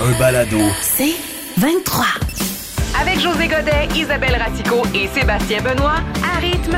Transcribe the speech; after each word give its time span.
Un 0.00 0.18
balado. 0.18 0.58
C'est 0.82 1.14
23. 1.58 2.04
Avec 3.00 3.20
José 3.20 3.48
Godet, 3.48 3.88
Isabelle 3.96 4.36
Ratico 4.36 4.82
et 4.94 5.08
Sébastien 5.08 5.62
Benoît, 5.62 6.00
à 6.22 6.38
rythme. 6.38 6.76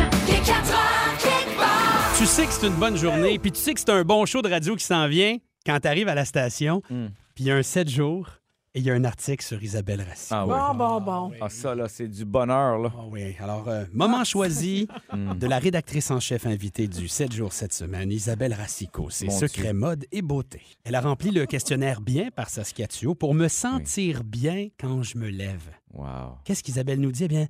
Tu 2.18 2.27
sais 2.27 2.46
que 2.46 2.52
c'est 2.52 2.66
une 2.66 2.74
bonne 2.74 2.96
journée, 2.96 3.38
puis 3.38 3.52
tu 3.52 3.60
sais 3.60 3.74
que 3.74 3.80
c'est 3.80 3.91
un 3.91 4.02
bon 4.02 4.24
show 4.27 4.42
de 4.42 4.48
radio 4.50 4.74
qui 4.77 4.84
s'en 4.84 5.06
vient 5.08 5.36
quand 5.66 5.78
tu 5.80 5.88
arrives 5.88 6.08
à 6.08 6.14
la 6.14 6.24
station, 6.24 6.82
Hmm. 6.91 7.08
puis 7.34 7.44
il 7.44 7.46
y 7.48 7.50
a 7.50 7.56
un 7.56 7.62
7 7.62 7.88
jours 7.88 8.27
et 8.76 8.80
il 8.80 8.84
y 8.84 8.90
a 8.90 8.94
un 8.94 9.04
article 9.04 9.42
sur 9.42 9.62
Isabelle 9.62 10.02
Racine. 10.02 10.36
Ah 10.36 10.46
oui. 10.46 10.52
Bon, 10.54 10.74
bon, 10.74 11.00
bon. 11.00 11.32
Ah, 11.40 11.48
ça, 11.48 11.74
là, 11.74 11.88
c'est 11.88 12.08
du 12.08 12.24
bonheur, 12.26 12.78
là. 12.78 12.92
Ah 12.94 13.04
oui, 13.10 13.34
alors, 13.40 13.66
euh, 13.68 13.84
moment 13.94 14.22
choisi 14.22 14.86
Hmm. 15.12 15.32
de 15.38 15.46
la 15.46 15.58
rédactrice 15.58 16.10
en 16.10 16.20
chef 16.20 16.46
invitée 16.46 16.86
du 16.88 17.08
7 17.08 17.32
jours 17.32 17.52
cette 17.54 17.72
semaine, 17.72 18.12
Isabelle 18.12 18.52
Racicot. 18.52 19.08
C'est 19.10 19.26
Mon 19.26 19.32
secret 19.38 19.62
Dieu. 19.62 19.72
mode 19.72 20.04
et 20.12 20.20
beauté. 20.20 20.60
Elle 20.84 20.94
a 20.94 21.00
rempli 21.00 21.30
le 21.30 21.46
questionnaire 21.46 22.00
bien 22.02 22.30
par 22.30 22.50
Saskatio 22.50 23.14
pour 23.14 23.34
me 23.34 23.48
sentir 23.48 24.22
bien 24.24 24.68
quand 24.78 25.02
je 25.02 25.16
me 25.16 25.28
lève. 25.28 25.70
Wow. 25.94 26.36
Qu'est-ce 26.44 26.62
qu'Isabelle 26.62 27.00
nous 27.00 27.12
dit? 27.12 27.24
Eh 27.24 27.28
bien, 27.28 27.46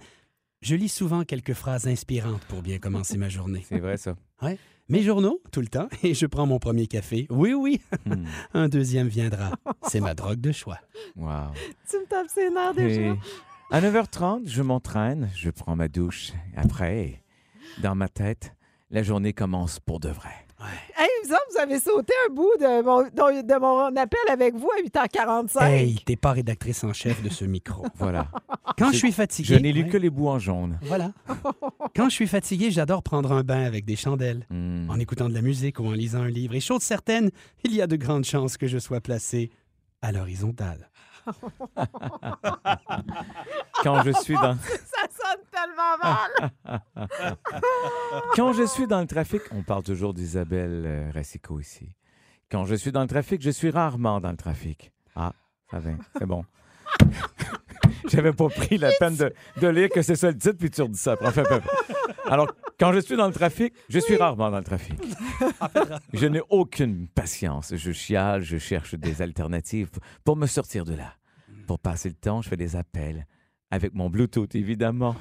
je 0.63 0.77
lis 0.77 0.89
souvent 0.89 1.25
quelques 1.25 1.55
phrases 1.55 1.89
inspirantes 1.89 2.45
pour 2.45 2.63
bien 2.63 2.79
commencer 2.79 3.19
ma 3.19 3.29
journée. 3.29 3.65
C'est 3.69 3.81
vrai, 3.81 3.97
ça. 3.97 4.15
Mes 4.89 5.03
journaux, 5.03 5.41
tout 5.51 5.61
le 5.61 5.67
temps, 5.67 5.89
et 6.05 6.15
je 6.15 6.27
prends 6.27 6.47
mon 6.47 6.59
premier 6.61 6.87
café. 6.87 7.27
Oui, 7.31 7.53
oui, 7.55 7.81
Hmm. 8.05 8.25
un 8.55 8.69
deuxième 8.69 9.09
viendra. 9.09 9.51
C'est 9.89 10.01
ma 10.01 10.15
drogue 10.15 10.41
de 10.41 10.53
choix. 10.53 10.79
Wow. 11.17 11.53
Tu 11.91 11.97
me 11.99 12.07
tapes 12.07 12.29
ses 12.29 12.51
nerfs 12.51 12.75
déjà. 12.75 13.01
Et 13.01 13.15
à 13.73 13.81
9h30, 13.81 14.43
je 14.49 14.63
m'entraîne, 14.63 15.29
je 15.35 15.51
prends 15.51 15.75
ma 15.75 15.89
douche. 15.89 16.33
Après, 16.57 17.21
dans 17.83 17.97
ma 17.97 18.09
tête, 18.09 18.55
la 18.91 19.03
journée 19.03 19.33
commence 19.33 19.81
pour 19.81 19.99
de 19.99 20.09
vrai. 20.09 20.46
Hey, 20.97 21.09
il 21.23 21.29
me 21.29 21.35
semble 21.35 21.41
que 21.49 21.53
vous 21.55 21.59
avez 21.61 21.81
sauté 21.81 22.13
un 22.29 22.33
bout 22.33 22.51
de 22.59 22.83
mon, 22.83 23.03
de 23.03 23.61
mon 23.61 23.95
appel 23.97 24.19
avec 24.31 24.55
vous 24.55 24.71
à 24.71 24.83
8h45. 24.83 25.63
Hey, 25.65 25.97
t'es 26.05 26.17
pas 26.17 26.33
rédactrice 26.33 26.83
en 26.85 26.93
chef 26.95 27.23
de 27.23 27.29
ce 27.29 27.45
micro. 27.45 27.85
Voilà. 27.99 28.29
Quand 28.79 28.91
je 28.93 28.97
suis 28.99 29.13
fatigué. 29.13 29.55
Je 29.55 29.59
n'ai 29.61 29.73
lu 29.73 29.83
Ouais, 29.85 29.89
que 29.91 29.97
les 29.99 30.11
bouts 30.11 30.29
en 30.29 30.39
jaune. 30.39 30.79
Voilà. 30.83 31.13
Quand 31.97 32.09
je 32.09 32.15
suis 32.15 32.27
fatigué, 32.27 32.71
j'adore 32.71 33.03
prendre 33.03 33.33
un 33.33 33.43
bain 33.43 33.63
avec 33.65 33.85
des 33.85 33.97
chandelles, 33.97 34.47
Hmm. 34.51 34.89
en 34.91 34.99
écoutant 34.99 35.29
de 35.29 35.35
la 35.35 35.43
musique 35.43 35.79
ou 35.81 35.87
en 35.87 35.93
lisant 35.93 36.23
un 36.23 36.29
livre. 36.29 36.55
Et 36.55 36.61
chose 36.61 36.83
certaine, 36.83 37.31
il 37.65 37.75
y 37.75 37.83
a 37.83 37.87
de 37.87 37.97
grandes 37.97 38.25
chances 38.25 38.57
que 38.57 38.67
je 38.67 38.79
sois 38.79 39.01
placé 39.01 39.51
à 40.03 40.13
l'horizontale. 40.13 40.89
Quand 43.83 44.03
je 44.03 44.13
suis 44.13 44.35
dans... 44.35 44.55
Ça 44.57 45.07
sonne 45.11 45.43
tellement 45.51 45.99
mal. 46.03 46.31
Quand 48.35 48.53
je 48.53 48.65
suis 48.65 48.87
dans 48.87 49.01
le 49.01 49.07
trafic, 49.07 49.43
on 49.53 49.63
parle 49.63 49.83
toujours 49.83 50.13
d'Isabelle 50.15 50.85
euh, 50.87 51.11
Racicot 51.15 51.61
ici. 51.61 51.89
Quand 52.51 52.65
je 52.65 52.75
suis 52.75 52.93
dans 52.93 53.03
le 53.03 53.09
trafic, 53.09 53.43
je 53.43 53.51
suis 53.51 53.71
rarement 53.71 54.21
dans 54.21 54.31
le 54.31 54.37
trafic. 54.37 54.93
Ah, 55.15 55.33
ça 55.71 55.81
va, 55.81 55.91
c'est 56.19 56.27
bon. 56.27 56.45
J'avais 58.09 58.33
pas 58.33 58.49
pris 58.49 58.79
la 58.79 58.93
peine 58.93 59.17
de, 59.17 59.35
de 59.61 59.69
lire 59.69 59.89
que 59.89 60.03
c'est 60.03 60.15
ça 60.15 60.31
le 60.31 60.39
titre, 60.39 60.59
puis 60.59 60.71
tu 60.71 60.83
redis 60.83 60.99
ça. 60.99 61.17
Enfin, 61.21 61.43
Alors, 62.29 62.53
quand 62.79 62.93
je 62.93 63.01
suis 63.01 63.17
dans 63.17 63.27
le 63.27 63.33
trafic, 63.33 63.73
je 63.89 63.99
suis 63.99 64.17
rarement 64.17 64.51
dans 64.51 64.59
le 64.59 64.65
trafic. 64.65 64.95
Je 66.13 66.27
n'ai 66.27 66.41
aucune 66.51 67.09
patience. 67.09 67.75
Je 67.77 67.93
chiale, 67.93 68.43
je 68.43 68.59
cherche 68.59 68.95
des 68.95 69.23
alternatives 69.23 69.91
pour 70.25 70.37
me 70.37 70.47
sortir 70.47 70.85
de 70.85 70.95
là. 70.95 71.15
Pour 71.67 71.79
passer 71.79 72.09
le 72.09 72.15
temps, 72.15 72.43
je 72.43 72.49
fais 72.49 72.57
des 72.57 72.77
appels. 72.77 73.27
Avec 73.71 73.95
mon 73.95 74.09
Bluetooth, 74.09 74.55
évidemment. 74.55 75.17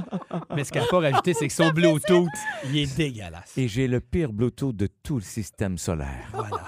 Mais 0.54 0.62
ce 0.64 0.70
qu'elle 0.72 0.82
n'a 0.82 0.88
pas 0.88 1.00
rajouté, 1.00 1.34
c'est 1.34 1.48
que 1.48 1.52
son 1.52 1.70
Bluetooth, 1.70 2.28
il 2.66 2.76
est 2.78 2.96
dégueulasse. 2.96 3.58
Et 3.58 3.66
j'ai 3.66 3.88
le 3.88 4.00
pire 4.00 4.32
Bluetooth 4.32 4.74
de 4.76 4.86
tout 5.02 5.16
le 5.16 5.22
système 5.22 5.76
solaire. 5.78 6.28
Voilà. 6.32 6.62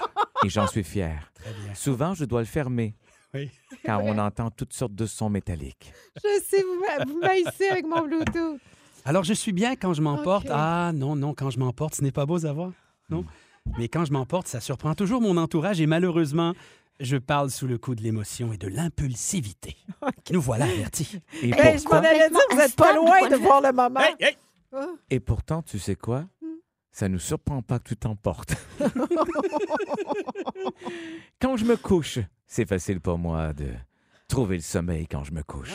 Et 0.45 0.49
j'en 0.49 0.67
suis 0.67 0.83
fier. 0.83 1.31
Très 1.35 1.53
bien. 1.53 1.73
Souvent, 1.73 2.13
je 2.13 2.25
dois 2.25 2.41
le 2.41 2.45
fermer. 2.47 2.95
Oui. 3.33 3.49
Car 3.85 4.03
on 4.03 4.17
entend 4.17 4.51
toutes 4.51 4.73
sortes 4.73 4.93
de 4.95 5.05
sons 5.05 5.29
métalliques. 5.29 5.93
Je 6.17 6.41
sais, 6.43 6.61
vous, 6.63 6.81
m'a- 6.81 7.05
vous 7.05 7.19
m'haïssez 7.19 7.69
avec 7.71 7.85
mon 7.85 8.01
Bluetooth. 8.05 8.59
Alors, 9.05 9.23
je 9.23 9.33
suis 9.33 9.51
bien 9.51 9.75
quand 9.75 9.93
je 9.93 10.01
m'emporte. 10.01 10.47
Ah, 10.49 10.91
non, 10.93 11.15
non, 11.15 11.33
quand 11.33 11.49
je 11.49 11.59
m'emporte, 11.59 11.95
ce 11.95 12.03
n'est 12.03 12.11
pas 12.11 12.25
beau 12.25 12.45
à 12.45 12.53
voir. 12.53 12.71
Non. 13.09 13.25
Mais 13.77 13.87
quand 13.87 14.05
je 14.05 14.13
m'emporte, 14.13 14.47
ça 14.47 14.59
surprend 14.59 14.95
toujours 14.95 15.21
mon 15.21 15.37
entourage 15.37 15.81
et 15.81 15.85
malheureusement, 15.85 16.53
je 16.99 17.17
parle 17.17 17.49
sous 17.49 17.67
le 17.67 17.77
coup 17.77 17.95
de 17.95 18.01
l'émotion 18.01 18.53
et 18.53 18.57
de 18.57 18.67
l'impulsivité. 18.67 19.75
Nous 20.31 20.41
voilà 20.41 20.65
avertis. 20.65 21.19
Et, 21.41 21.49
Hey, 21.51 21.77
je 21.77 21.83
m'en 21.83 21.89
pourtant, 21.89 21.97
allais 21.97 22.29
dire, 22.29 22.39
vous 22.49 22.57
n'êtes 22.57 22.75
pas 22.75 22.93
loin 22.95 23.27
de 23.29 23.35
voir 23.35 23.61
le 23.61 23.71
moment. 23.71 24.01
Ah. 24.73 24.87
et 25.09 25.19
pourtant, 25.19 25.61
tu 25.61 25.79
sais 25.79 25.95
quoi? 25.95 26.25
Ça 26.91 27.07
nous 27.07 27.19
surprend 27.19 27.61
pas 27.61 27.79
que 27.79 27.89
tu 27.89 27.97
t'emportes. 27.97 28.55
quand 31.41 31.57
je 31.57 31.65
me 31.65 31.77
couche, 31.77 32.19
c'est 32.47 32.67
facile 32.67 32.99
pour 32.99 33.17
moi 33.17 33.53
de 33.53 33.67
trouver 34.27 34.57
le 34.57 34.61
sommeil 34.61 35.07
quand 35.07 35.23
je 35.23 35.31
me 35.31 35.43
couche. 35.43 35.73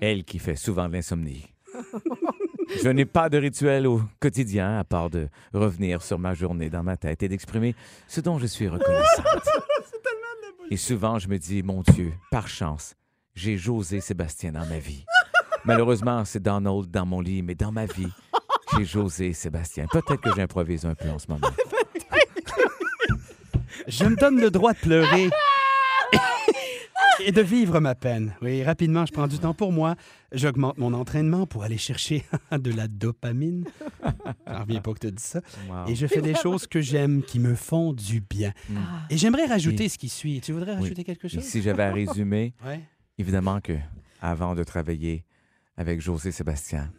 Elle 0.00 0.24
qui 0.24 0.38
fait 0.38 0.56
souvent 0.56 0.88
de 0.88 0.94
l'insomnie. 0.94 1.46
Je 2.82 2.88
n'ai 2.88 3.04
pas 3.04 3.28
de 3.28 3.38
rituel 3.38 3.86
au 3.86 4.02
quotidien 4.20 4.78
à 4.78 4.84
part 4.84 5.10
de 5.10 5.28
revenir 5.52 6.02
sur 6.02 6.18
ma 6.18 6.34
journée 6.34 6.70
dans 6.70 6.82
ma 6.82 6.96
tête 6.96 7.22
et 7.22 7.28
d'exprimer 7.28 7.74
ce 8.06 8.20
dont 8.20 8.38
je 8.38 8.46
suis 8.46 8.68
reconnaissante. 8.68 9.26
Et 10.70 10.76
souvent, 10.76 11.18
je 11.18 11.28
me 11.28 11.36
dis, 11.36 11.64
mon 11.64 11.82
Dieu, 11.82 12.12
par 12.30 12.46
chance, 12.46 12.94
j'ai 13.34 13.56
José 13.56 14.00
Sébastien 14.00 14.52
dans 14.52 14.64
ma 14.66 14.78
vie. 14.78 15.04
Malheureusement, 15.64 16.24
c'est 16.24 16.40
Donald 16.40 16.88
dans 16.90 17.04
mon 17.04 17.20
lit, 17.20 17.42
mais 17.42 17.56
dans 17.56 17.72
ma 17.72 17.86
vie, 17.86 18.08
j'ai 18.76 18.84
José 18.84 19.32
Sébastien. 19.32 19.86
Peut-être 19.90 20.20
que 20.20 20.32
j'improvise 20.36 20.86
un 20.86 20.94
peu 20.94 21.10
en 21.10 21.18
ce 21.18 21.26
moment. 21.28 21.48
Je 23.88 24.04
me 24.04 24.14
donne 24.14 24.40
le 24.40 24.50
droit 24.50 24.72
de 24.72 24.78
pleurer 24.78 25.30
et 27.26 27.32
de 27.32 27.40
vivre 27.42 27.80
ma 27.80 27.94
peine. 27.94 28.34
Oui, 28.42 28.62
rapidement, 28.62 29.04
je 29.06 29.12
prends 29.12 29.26
du 29.26 29.38
temps 29.38 29.54
pour 29.54 29.72
moi. 29.72 29.96
J'augmente 30.32 30.78
mon 30.78 30.92
entraînement 30.94 31.46
pour 31.46 31.64
aller 31.64 31.78
chercher 31.78 32.24
de 32.52 32.72
la 32.72 32.88
dopamine. 32.88 33.64
J'en 34.46 34.60
reviens 34.60 34.80
pas 34.80 34.92
que 34.94 34.98
tu 35.00 35.12
dis 35.12 35.22
ça. 35.22 35.40
Wow. 35.68 35.88
Et 35.88 35.94
je 35.94 36.06
fais 36.06 36.22
des 36.22 36.34
choses 36.34 36.66
que 36.66 36.80
j'aime, 36.80 37.22
qui 37.22 37.38
me 37.40 37.54
font 37.54 37.92
du 37.92 38.20
bien. 38.20 38.52
Mm. 38.68 38.76
Et 39.10 39.16
j'aimerais 39.16 39.46
rajouter 39.46 39.84
Et- 39.84 39.88
ce 39.88 39.98
qui 39.98 40.08
suit. 40.08 40.40
Tu 40.40 40.52
voudrais 40.52 40.74
Oui. 40.76 40.82
rajouter 40.82 41.04
quelque 41.04 41.26
Et 41.26 41.30
chose? 41.30 41.42
si 41.44 41.62
j'avais 41.62 41.82
à 41.84 41.92
résumer, 41.92 42.54
Ouais. 42.64 42.80
évidemment 43.18 43.60
que 43.60 43.76
avant 44.20 44.54
de 44.54 44.64
travailler 44.64 45.24
avec 45.76 46.00
José 46.00 46.32
Sébastien, 46.32 46.92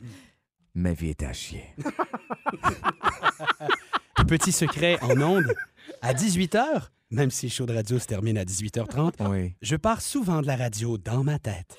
ma 0.76 0.94
vie 0.94 1.10
était 1.10 1.26
à 1.26 1.34
chier. 1.34 1.64
Petit 4.28 4.52
secret 4.52 4.98
en 5.02 5.20
ondes, 5.22 5.54
à 6.02 6.14
18h, 6.14 6.90
même 7.12 7.30
si 7.32 7.48
le 7.48 7.52
show 7.52 7.66
de 7.66 7.74
radio 7.74 8.00
se 8.00 8.08
termine 8.08 8.38
à 8.38 8.44
18h30, 8.46 9.14
Oui. 9.30 9.54
je 9.62 9.76
pars 9.76 10.02
souvent 10.02 10.42
de 10.42 10.48
la 10.48 10.56
radio 10.56 10.98
dans 10.98 11.24
ma 11.24 11.38
tête. 11.40 11.78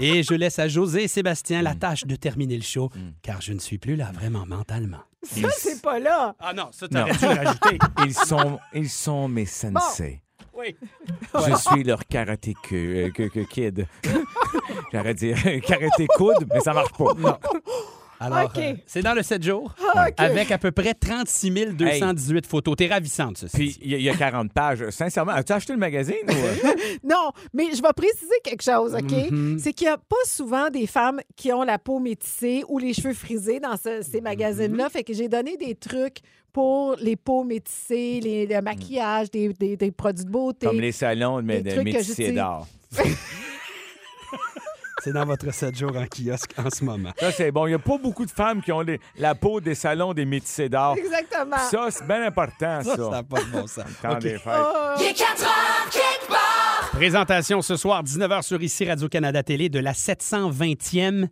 Et 0.00 0.22
je 0.22 0.34
laisse 0.34 0.58
à 0.58 0.68
José 0.68 1.04
et 1.04 1.08
Sébastien 1.08 1.62
la 1.62 1.74
Mm. 1.74 1.78
tâche 1.78 2.04
de 2.04 2.16
terminer 2.16 2.56
le 2.56 2.62
show, 2.62 2.90
Mm. 2.94 2.98
car 3.22 3.40
je 3.40 3.52
ne 3.52 3.58
suis 3.58 3.78
plus 3.78 3.96
là 3.96 4.10
vraiment 4.12 4.44
mentalement. 4.46 5.00
Ça, 5.22 5.48
c'est 5.56 5.80
pas 5.80 5.98
là. 6.00 6.34
Ah 6.40 6.52
non, 6.52 6.68
ça, 6.72 6.88
t'aurais 6.88 7.12
dû 7.12 7.24
rajouter. 7.26 7.78
Ils 8.06 8.14
sont, 8.14 8.58
ils 8.74 8.90
sont 8.90 9.28
mes 9.28 9.46
sensei. 9.46 10.20
Oui. 10.54 10.76
Je 11.34 11.54
suis 11.56 11.82
leur 11.82 12.04
karaté 12.06 12.54
que, 12.62 12.74
euh, 13.06 13.10
que- 13.10 13.28
que 13.28 13.40
kid. 13.40 13.86
J'aurais 14.92 15.14
dit 15.14 15.32
karaté 15.66 16.06
coude, 16.16 16.46
mais 16.52 16.60
ça 16.60 16.72
marche 16.74 16.92
pas. 16.92 17.40
Alors, 18.24 18.52
euh, 18.56 18.74
c'est 18.86 19.02
dans 19.02 19.14
le 19.14 19.22
7 19.22 19.42
jours, 19.42 19.74
Ah, 19.94 20.08
avec 20.18 20.50
à 20.50 20.58
peu 20.58 20.70
près 20.70 20.94
36 20.94 21.50
218 21.74 22.46
photos. 22.46 22.76
T'es 22.76 22.86
ravissante, 22.86 23.38
ceci 23.38 23.56
Puis 23.56 23.78
il 23.82 23.90
y, 23.90 23.94
a- 23.94 23.98
il 23.98 24.04
y 24.04 24.08
a 24.10 24.14
40 24.16 24.52
pages. 24.52 24.88
Sincèrement, 24.90 25.32
as-tu 25.32 25.52
acheté 25.52 25.72
le 25.72 25.78
magazine? 25.78 26.14
Ou... 26.28 26.32
euh? 26.32 26.74
Non, 27.04 27.30
mais 27.52 27.66
je 27.74 27.82
vais 27.82 27.92
préciser 27.96 28.34
quelque 28.44 28.62
chose, 28.62 28.94
OK? 28.94 29.30
Mhm. 29.30 29.58
C'est 29.58 29.72
qu'il 29.72 29.86
n'y 29.88 29.92
a 29.92 29.98
pas 29.98 30.16
souvent 30.24 30.70
des 30.70 30.86
femmes 30.86 31.20
qui 31.36 31.52
ont 31.52 31.62
la 31.62 31.78
peau 31.78 31.98
métissée 31.98 32.62
ou 32.68 32.78
les 32.78 32.94
cheveux 32.94 33.14
frisés 33.14 33.60
dans 33.60 33.76
ce- 33.76 34.02
ces 34.02 34.20
magazines-là. 34.20 34.88
Fait 34.88 35.02
que 35.04 35.12
j'ai 35.12 35.28
donné 35.28 35.56
des 35.56 35.74
trucs 35.74 36.18
pour 36.52 36.96
les 37.00 37.16
peaux 37.16 37.44
métissées, 37.44 38.20
les, 38.22 38.46
le 38.46 38.60
maquillage, 38.60 39.30
des, 39.30 39.52
des- 39.54 39.76
des 39.76 39.90
produits 39.90 40.24
de 40.24 40.30
beauté. 40.30 40.66
Comme 40.66 40.80
les 40.80 40.92
salons 40.92 41.40
mais 41.42 41.62
Des 41.62 41.82
métissés 41.82 42.32
d'or. 42.32 42.66
C'est 45.02 45.12
dans 45.12 45.24
votre 45.24 45.52
7 45.52 45.76
jours 45.76 45.96
en 45.96 46.06
kiosque 46.06 46.52
en 46.58 46.70
ce 46.70 46.84
moment. 46.84 47.10
Ça, 47.18 47.32
c'est 47.32 47.50
bon. 47.50 47.66
Il 47.66 47.70
n'y 47.70 47.74
a 47.74 47.78
pas 47.80 47.98
beaucoup 47.98 48.24
de 48.24 48.30
femmes 48.30 48.62
qui 48.62 48.70
ont 48.70 48.82
les- 48.82 49.00
la 49.16 49.34
peau 49.34 49.60
des 49.60 49.74
salons 49.74 50.12
des 50.14 50.24
métissés 50.24 50.68
d'or. 50.68 50.96
Exactement. 50.96 51.58
Ça, 51.58 51.88
c'est 51.90 52.06
bien 52.06 52.22
important, 52.22 52.82
ça. 52.82 52.96
Ça, 52.96 52.96
ça 52.96 53.10
n'a 53.10 53.22
pas 53.24 53.40
de 53.40 53.50
bon 53.50 53.66
sens. 53.66 53.84
Temps 54.00 54.12
OK. 54.12 54.18
des 54.20 54.38
fêtes. 54.38 54.42
Ah. 54.46 54.94
Il 55.00 55.06
est 55.06 55.14
4 55.14 55.42
heures, 55.42 55.90
quelque 55.90 56.28
part. 56.28 56.90
Présentation 56.92 57.62
ce 57.62 57.74
soir, 57.76 58.04
19h 58.04 58.42
sur 58.42 58.62
ici 58.62 58.84
Radio-Canada 58.84 59.42
Télé, 59.42 59.68
de 59.68 59.80
la 59.80 59.92
720e 59.92 61.28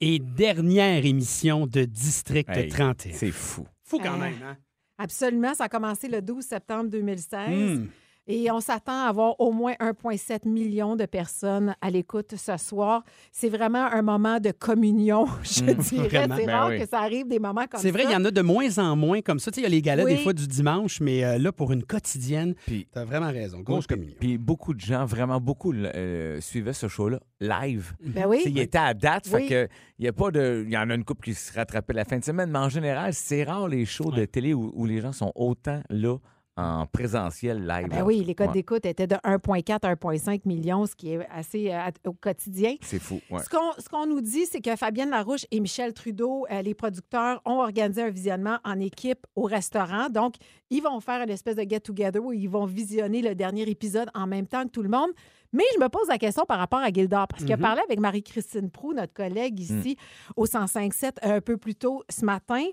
et 0.00 0.18
dernière 0.18 1.04
émission 1.06 1.66
de 1.68 1.84
District 1.84 2.48
Hey, 2.50 2.68
31. 2.68 3.12
C'est 3.16 3.30
fou. 3.30 3.64
fou 3.84 4.00
quand 4.02 4.16
même, 4.16 4.34
hein? 4.44 4.56
Absolument. 4.98 5.54
Ça 5.54 5.64
a 5.64 5.68
commencé 5.68 6.08
le 6.08 6.20
12 6.20 6.44
septembre 6.44 6.90
2016. 6.90 7.48
Hmm. 7.78 7.86
Et 8.26 8.50
on 8.50 8.60
s'attend 8.60 9.04
à 9.04 9.08
avoir 9.08 9.38
au 9.38 9.52
moins 9.52 9.74
1,7 9.80 10.48
million 10.48 10.96
de 10.96 11.04
personnes 11.04 11.74
à 11.82 11.90
l'écoute 11.90 12.34
ce 12.36 12.56
soir. 12.56 13.02
C'est 13.32 13.50
vraiment 13.50 13.84
un 13.84 14.00
moment 14.00 14.40
de 14.40 14.50
communion, 14.50 15.26
je 15.42 15.62
dirais. 15.72 15.74
Hmm, 15.74 16.08
vraiment. 16.08 16.36
C'est 16.36 16.46
Ben 16.46 16.50
rare 16.54 16.68
oui. 16.70 16.78
que 16.80 16.88
ça 16.88 17.00
arrive 17.00 17.28
des 17.28 17.38
moments 17.38 17.62
comme 17.66 17.72
ça. 17.72 17.78
C'est 17.80 17.90
vrai, 17.90 18.04
il 18.04 18.10
y 18.10 18.16
en 18.16 18.24
a 18.24 18.30
de 18.30 18.40
moins 18.40 18.78
en 18.78 18.96
moins 18.96 19.20
comme 19.20 19.38
ça. 19.38 19.50
Tu 19.50 19.56
sais, 19.56 19.60
il 19.60 19.64
y 19.64 19.66
a 19.66 19.70
les 19.70 19.82
galas 19.82 20.04
Oui. 20.04 20.14
des 20.16 20.22
fois 20.22 20.32
du 20.32 20.46
dimanche, 20.48 21.00
mais 21.02 21.22
euh, 21.22 21.36
là, 21.36 21.52
pour 21.52 21.72
une 21.72 21.84
quotidienne, 21.84 22.54
Puis, 22.66 22.88
t'as 22.90 23.04
vraiment 23.04 23.30
raison. 23.30 23.60
Grosse 23.60 23.86
puis- 23.86 23.96
communion. 23.96 24.16
puis 24.18 24.38
beaucoup 24.38 24.72
de 24.72 24.80
gens, 24.80 25.04
vraiment 25.04 25.38
beaucoup, 25.40 25.74
euh, 25.74 26.40
suivaient 26.40 26.72
ce 26.72 26.88
show-là 26.88 27.20
live. 27.40 27.92
Ben 28.06 28.24
oui. 28.26 28.40
Tu 28.42 28.48
Il 28.50 28.58
était 28.58 28.78
à 28.78 28.94
date, 28.94 29.28
Oui. 29.34 29.42
fait 29.42 29.48
que 29.68 29.74
il 29.98 30.06
y 30.06 30.08
a 30.08 30.12
pas 30.14 30.30
de, 30.30 30.64
il 30.66 30.72
y 30.72 30.78
en 30.78 30.88
a 30.88 30.94
une 30.94 31.04
couple 31.04 31.24
qui 31.26 31.34
se 31.34 31.52
rattrapait 31.52 31.92
la 31.92 32.04
fin 32.06 32.18
de 32.18 32.24
semaine, 32.24 32.50
mais 32.50 32.58
en 32.58 32.70
général, 32.70 33.12
c'est 33.12 33.44
rare 33.44 33.68
les 33.68 33.84
shows 33.84 34.10
de 34.12 34.24
télé 34.24 34.54
où, 34.54 34.72
où 34.74 34.86
les 34.86 35.00
gens 35.02 35.12
sont 35.12 35.30
autant 35.34 35.82
là 35.90 36.16
en 36.56 36.86
présentiel 36.86 37.66
live. 37.66 37.88
Ben 37.88 37.96
là. 37.98 38.04
oui, 38.04 38.22
les 38.24 38.34
codes 38.34 38.48
Ouais. 38.48 38.52
d'écoute 38.52 38.86
étaient 38.86 39.06
de 39.08 39.16
1,4 39.24 39.84
à 39.84 39.94
1,5 39.94 40.42
millions, 40.46 40.86
ce 40.86 40.94
qui 40.94 41.12
est 41.12 41.26
assez 41.28 41.72
euh, 41.72 41.90
au 42.06 42.12
quotidien. 42.12 42.76
C'est 42.80 43.00
fou. 43.00 43.20
ouais. 43.30 43.40
Ce 43.42 43.88
qu'on 43.88 44.06
nous 44.06 44.20
dit, 44.20 44.46
c'est 44.46 44.60
que 44.60 44.76
Fabienne 44.76 45.10
Larouche 45.10 45.46
et 45.50 45.58
Michel 45.60 45.92
Trudeau, 45.92 46.46
euh, 46.50 46.62
les 46.62 46.74
producteurs, 46.74 47.40
ont 47.44 47.58
organisé 47.60 48.02
un 48.02 48.10
visionnement 48.10 48.58
en 48.64 48.78
équipe 48.78 49.26
au 49.34 49.42
restaurant. 49.44 50.08
Donc, 50.10 50.34
ils 50.70 50.80
vont 50.82 51.00
faire 51.00 51.20
une 51.22 51.30
espèce 51.30 51.56
de 51.56 51.62
get-together 51.62 52.20
où 52.22 52.32
ils 52.32 52.48
vont 52.48 52.66
visionner 52.66 53.20
le 53.22 53.34
dernier 53.34 53.62
épisode 53.68 54.08
en 54.14 54.26
même 54.28 54.46
temps 54.46 54.62
que 54.64 54.70
tout 54.70 54.82
le 54.82 54.88
monde. 54.88 55.10
Mais 55.52 55.64
je 55.74 55.80
me 55.80 55.88
pose 55.88 56.08
la 56.08 56.18
question 56.18 56.44
par 56.46 56.58
rapport 56.58 56.80
à 56.80 56.90
Gildor, 56.90 57.28
parce 57.28 57.44
qu'il 57.44 57.52
a 57.52 57.56
parlé 57.56 57.80
avec 57.84 58.00
Marie-Christine 58.00 58.70
Prou, 58.70 58.92
notre 58.92 59.12
collègue 59.12 59.58
ici, 59.60 59.96
au 60.36 60.46
105.7 60.46 61.18
un 61.22 61.40
peu 61.40 61.56
plus 61.56 61.76
tôt 61.76 62.02
ce 62.08 62.24
matin. 62.24 62.64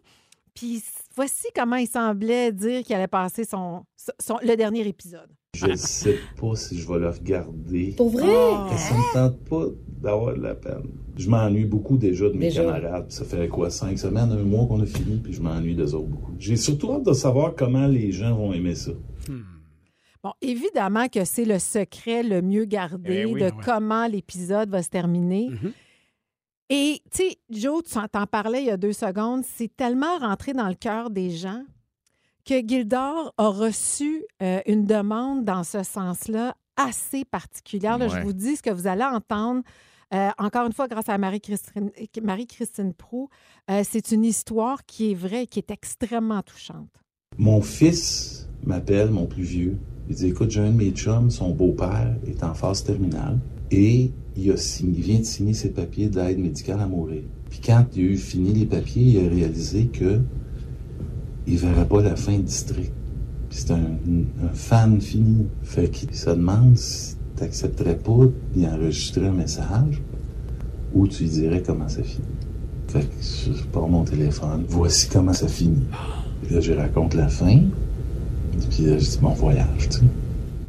Puis 0.54 0.84
voici 1.16 1.48
comment 1.56 1.78
il 1.78 1.88
semblait 1.88 2.52
dire 2.52 2.84
qu'il 2.84 2.96
allait 2.96 3.08
passer 3.08 3.46
son, 3.46 3.84
son- 4.20 4.38
le 4.44 4.56
dernier 4.56 4.88
épisode. 4.88 5.30
Je 5.56 5.66
ne 5.68 5.76
sais 5.76 6.18
pas 6.40 6.56
si 6.56 6.78
je 6.78 6.88
vais 6.88 7.00
le 7.00 7.10
regarder. 7.10 7.94
Pour 7.98 8.10
vrai? 8.10 8.22
Ça 8.78 8.94
me 8.96 9.14
tente 9.14 9.40
pas 9.50 9.66
d'avoir 10.02 10.36
de 10.36 10.42
la 10.42 10.56
peine. 10.56 10.84
Je 11.18 11.30
m'ennuie 11.30 11.66
beaucoup 11.66 11.98
déjà 11.98 12.26
de 12.30 12.34
mes 12.34 12.48
Déjà. 12.48 12.64
camarades. 12.64 13.12
Ça 13.12 13.26
fait 13.26 13.48
quoi, 13.50 13.70
cinq 13.70 14.00
semaines, 14.00 14.32
un 14.32 14.44
mois 14.44 14.66
qu'on 14.66 14.80
a 14.82 14.86
fini, 14.86 15.18
puis 15.18 15.34
je 15.34 15.42
m'ennuie 15.42 15.76
d'eux 15.76 15.94
autres 15.94 16.08
beaucoup. 16.08 16.32
J'ai 16.40 16.56
surtout 16.56 16.94
hâte 16.94 17.04
de 17.04 17.14
savoir 17.14 17.54
comment 17.56 17.86
les 17.88 18.12
gens 18.14 18.34
vont 18.36 18.54
aimer 18.54 18.76
ça. 18.76 18.92
Bon, 20.24 20.32
évidemment 20.42 21.08
que 21.10 21.26
c'est 21.26 21.46
le 21.46 21.58
secret 21.60 22.22
le 22.24 22.42
mieux 22.42 22.66
gardé 22.66 23.22
Eh 23.22 23.26
oui, 23.26 23.40
de 23.42 23.46
ouais. 23.46 23.52
comment 23.66 24.06
l'épisode 24.08 24.70
va 24.70 24.84
se 24.84 24.90
terminer. 24.90 25.50
Mhm. 25.50 25.72
Et, 26.74 27.02
tu 27.12 27.18
sais, 27.24 27.38
Joe, 27.50 27.84
tu 27.84 27.98
en- 27.98 28.08
t'en 28.08 28.26
parlais 28.26 28.62
il 28.62 28.68
y 28.68 28.72
a 28.72 28.78
deux 28.78 28.94
secondes, 28.94 29.44
c'est 29.46 29.76
tellement 29.76 30.18
rentré 30.20 30.54
dans 30.54 30.68
le 30.70 30.74
cœur 30.76 31.10
des 31.10 31.30
gens 31.30 31.64
que 32.46 32.66
Gildor 32.66 33.34
a 33.38 33.48
reçu 33.50 34.24
euh, 34.42 34.62
une 34.66 34.86
demande 34.86 35.44
dans 35.44 35.64
ce 35.64 35.84
sens-là 35.84 36.56
assez 36.78 37.26
particulière. 37.26 37.98
Là, 37.98 38.08
Je 38.08 38.26
vous 38.26 38.34
dis 38.34 38.56
ce 38.56 38.64
que 38.64 38.70
vous 38.72 38.88
allez 38.88 39.04
entendre. 39.04 39.62
euh, 40.14 40.30
encore 40.40 40.66
une 40.66 40.74
fois, 40.74 40.88
grâce 40.88 41.08
à 41.10 41.18
Marie-Christine 41.18 41.92
Marie-Christine 42.24 42.94
Prou, 42.94 43.30
euh, 43.70 43.82
c'est 43.88 44.12
une 44.12 44.24
histoire 44.26 44.86
qui 44.86 45.12
est 45.12 45.16
vraie 45.16 45.44
et 45.44 45.48
qui 45.48 45.60
est 45.60 45.72
extrêmement 45.72 46.42
touchante. 46.42 46.90
Mon 47.38 47.62
fils 47.62 48.48
m'appelle, 48.66 49.10
mon 49.12 49.26
plus 49.26 49.44
vieux. 49.44 49.78
Il 50.10 50.16
dit 50.16 50.28
Écoute, 50.28 50.52
j'ai 50.52 50.62
un 50.62 50.72
de 50.72 50.76
mes 50.78 50.92
chums, 50.92 51.30
son 51.32 51.52
beau-père 51.52 52.16
est 52.28 52.44
en 52.44 52.54
phase 52.54 52.84
terminale 52.84 53.38
et 53.72 54.12
il, 54.38 54.52
a 54.52 54.58
signé- 54.58 54.94
il 54.98 55.04
vient 55.04 55.20
de 55.20 55.24
signer 55.26 55.54
ses 55.54 55.70
papiers 55.70 56.08
d'aide 56.08 56.40
médicale 56.40 56.80
à 56.80 56.88
mourir. 56.88 57.22
Puis 57.50 57.60
quand 57.66 57.86
il 57.96 58.02
a 58.02 58.06
eu 58.12 58.18
fini 58.18 58.54
les 58.54 58.66
papiers, 58.66 59.04
il 59.04 59.26
a 59.26 59.30
réalisé 59.30 59.86
que 59.88 60.20
il 61.48 61.58
verrait 61.58 61.88
pas 61.88 62.02
la 62.02 62.16
fin 62.16 62.34
du 62.38 62.44
district. 62.44 62.92
Puis 63.50 63.60
c'est 63.60 63.72
un, 63.72 63.78
un 64.44 64.54
fan 64.54 65.02
fini. 65.02 65.48
Fait 65.64 65.90
qu'il 65.90 66.14
se 66.16 66.30
demande 66.30 66.78
si 66.78 67.16
t'accepterais 67.36 67.98
pas 67.98 68.26
d'y 68.56 68.66
enregistrer 68.68 69.28
un 69.28 69.34
message 69.34 70.02
ou 70.94 71.08
tu 71.08 71.24
lui 71.24 71.30
dirais 71.30 71.64
comment 71.66 71.90
ça 71.90 72.04
finit. 72.04 72.24
Fait 72.88 73.02
que 73.02 73.08
je 73.22 73.64
prends 73.72 73.88
mon 73.90 74.04
téléphone. 74.04 74.64
Voici 74.70 75.08
comment 75.10 75.34
ça 75.34 75.48
finit. 75.48 75.84
Puis 76.44 76.56
là, 76.56 76.62
je 76.62 76.74
raconte 76.74 77.14
la 77.14 77.28
fin. 77.28 77.62
Puis 78.70 78.84
là, 78.86 78.98
je 78.98 79.10
dis 79.10 79.20
mon 79.22 79.34
voyage, 79.34 79.90
tu 79.90 79.98
sais. 80.00 80.04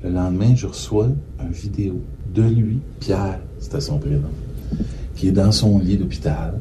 Le 0.04 0.10
lendemain, 0.10 0.54
je 0.56 0.66
reçois 0.66 1.08
une 1.40 1.52
vidéo 1.52 2.00
de 2.34 2.42
lui, 2.42 2.78
Pierre, 3.00 3.40
c'était 3.58 3.80
son 3.80 3.98
prénom, 3.98 4.28
qui 5.14 5.28
est 5.28 5.32
dans 5.32 5.52
son 5.52 5.78
lit 5.78 5.96
d'hôpital. 5.96 6.60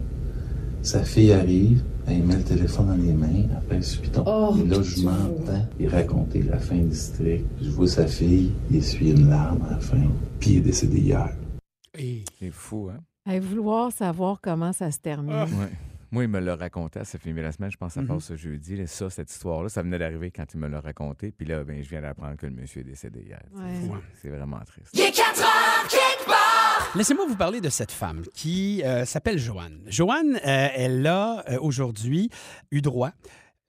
Sa 0.81 1.03
fille 1.03 1.31
arrive, 1.31 1.83
elle 2.07 2.23
met 2.23 2.35
le 2.37 2.43
téléphone 2.43 2.87
dans 2.87 2.95
les 2.95 3.13
mains, 3.13 3.45
après 3.55 3.75
elle 3.77 3.83
sur 3.83 4.01
piton. 4.01 4.23
Oh, 4.25 4.55
Et 4.59 4.67
là, 4.67 4.81
je 4.81 5.01
m'entends 5.03 5.65
il 5.79 5.87
raconter 5.87 6.41
la 6.43 6.57
fin 6.57 6.75
du 6.75 6.87
district. 6.89 7.45
Je 7.61 7.69
vois 7.69 7.87
sa 7.87 8.07
fille, 8.07 8.51
il 8.71 8.77
essuie 8.77 9.11
une 9.11 9.29
larme 9.29 9.59
à 9.69 9.73
la 9.73 9.79
fin. 9.79 9.97
Puis 10.39 10.51
il 10.53 10.57
est 10.57 10.61
décédé 10.61 10.99
hier. 10.99 11.29
Et- 11.97 12.23
C'est 12.39 12.51
fou, 12.51 12.89
hein? 12.91 12.99
À 13.29 13.39
vouloir 13.39 13.91
savoir 13.91 14.39
comment 14.41 14.73
ça 14.73 14.89
se 14.89 14.97
termine. 14.97 15.31
Ah. 15.35 15.45
Ouais. 15.45 15.69
Moi, 16.11 16.23
il 16.23 16.29
me 16.29 16.39
l'a 16.39 16.57
raconté 16.57 16.99
à 16.99 17.05
sa 17.05 17.17
filmé 17.17 17.41
la 17.41 17.53
semaine, 17.53 17.71
je 17.71 17.77
pense 17.77 17.93
que 17.93 18.01
ça 18.01 18.05
passe 18.05 18.25
ce 18.25 18.35
jeudi. 18.35 18.75
là. 18.75 18.85
Ça, 18.85 19.09
cette 19.09 19.31
histoire-là, 19.31 19.69
ça 19.69 19.81
venait 19.81 19.97
d'arriver 19.97 20.29
quand 20.29 20.45
il 20.53 20.59
me 20.59 20.67
l'a 20.67 20.81
raconté. 20.81 21.31
Puis 21.31 21.47
là, 21.47 21.63
ben, 21.63 21.81
je 21.81 21.89
viens 21.89 22.01
d'apprendre 22.01 22.35
que 22.35 22.45
le 22.47 22.51
monsieur 22.51 22.81
est 22.81 22.83
décédé 22.83 23.21
hier. 23.21 23.41
C'est 23.55 23.61
Ouais. 23.61 23.79
fou. 23.87 23.95
C'est 24.21 24.29
vraiment 24.29 24.59
triste. 24.65 24.93
Laissez-moi 26.95 27.25
vous 27.27 27.35
parler 27.37 27.61
de 27.61 27.69
cette 27.69 27.91
femme 27.91 28.23
qui 28.33 28.83
euh, 28.83 29.05
s'appelle 29.05 29.37
Joanne. 29.39 29.79
Joanne, 29.87 30.35
euh, 30.45 30.67
elle 30.75 31.07
a 31.07 31.43
euh, 31.49 31.57
aujourd'hui 31.61 32.29
eu 32.71 32.81
droit, 32.81 33.11